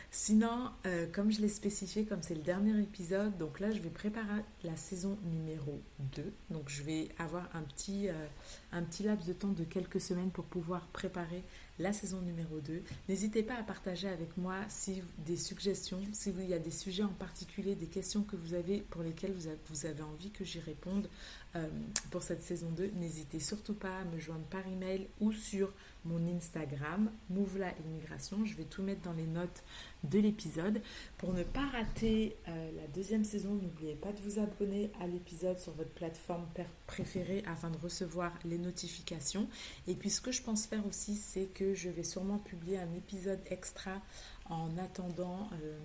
[0.09, 3.91] Sinon, euh, comme je l'ai spécifié, comme c'est le dernier épisode, donc là je vais
[3.91, 5.83] préparer la saison numéro
[6.15, 6.33] 2.
[6.49, 8.25] Donc je vais avoir un petit, euh,
[8.71, 11.43] un petit laps de temps de quelques semaines pour pouvoir préparer
[11.79, 12.83] la saison numéro 2.
[13.07, 17.03] N'hésitez pas à partager avec moi si des suggestions, si il y a des sujets
[17.03, 19.47] en particulier, des questions que vous avez pour lesquelles vous
[19.85, 21.09] avez, envie que j'y réponde
[21.55, 21.67] euh,
[22.11, 22.91] pour cette saison 2.
[22.97, 25.71] N'hésitez surtout pas à me joindre par email ou sur
[26.05, 28.45] mon Instagram, Mouvla Immigration.
[28.45, 29.63] Je vais tout mettre dans les notes
[30.03, 30.81] de l'épisode.
[31.17, 35.59] Pour ne pas rater euh, la deuxième saison, n'oubliez pas de vous abonner à l'épisode
[35.59, 36.47] sur votre plateforme
[36.87, 39.47] préférée afin de recevoir les notifications.
[39.87, 42.93] Et puis ce que je pense faire aussi, c'est que je vais sûrement publier un
[42.95, 44.01] épisode extra
[44.49, 45.77] en attendant euh,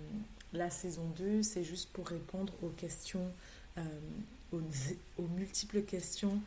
[0.53, 1.43] la saison 2.
[1.43, 3.31] C'est juste pour répondre aux questions,
[3.77, 3.83] euh,
[4.51, 6.41] aux, multiples questions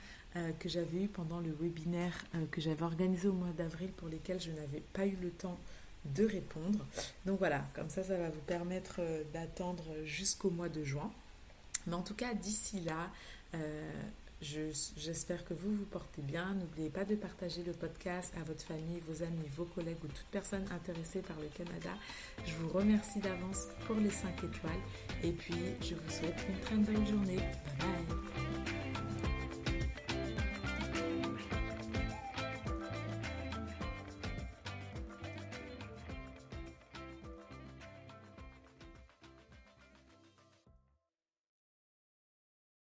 [0.58, 4.50] que j'avais eues pendant le webinaire que j'avais organisé au mois d'avril pour lesquelles je
[4.50, 5.58] n'avais pas eu le temps
[6.04, 6.84] de répondre.
[7.26, 11.10] Donc voilà, comme ça, ça va vous permettre euh, d'attendre jusqu'au mois de juin.
[11.86, 13.10] Mais en tout cas, d'ici là,
[13.54, 13.90] euh,
[14.40, 16.54] j'espère que vous vous portez bien.
[16.54, 20.26] N'oubliez pas de partager le podcast à votre famille, vos amis, vos collègues ou toute
[20.30, 21.90] personne intéressée par le Canada.
[22.44, 24.80] Je vous remercie d'avance pour les 5 étoiles
[25.22, 27.40] et puis je vous souhaite une très belle journée.
[27.78, 29.27] Bye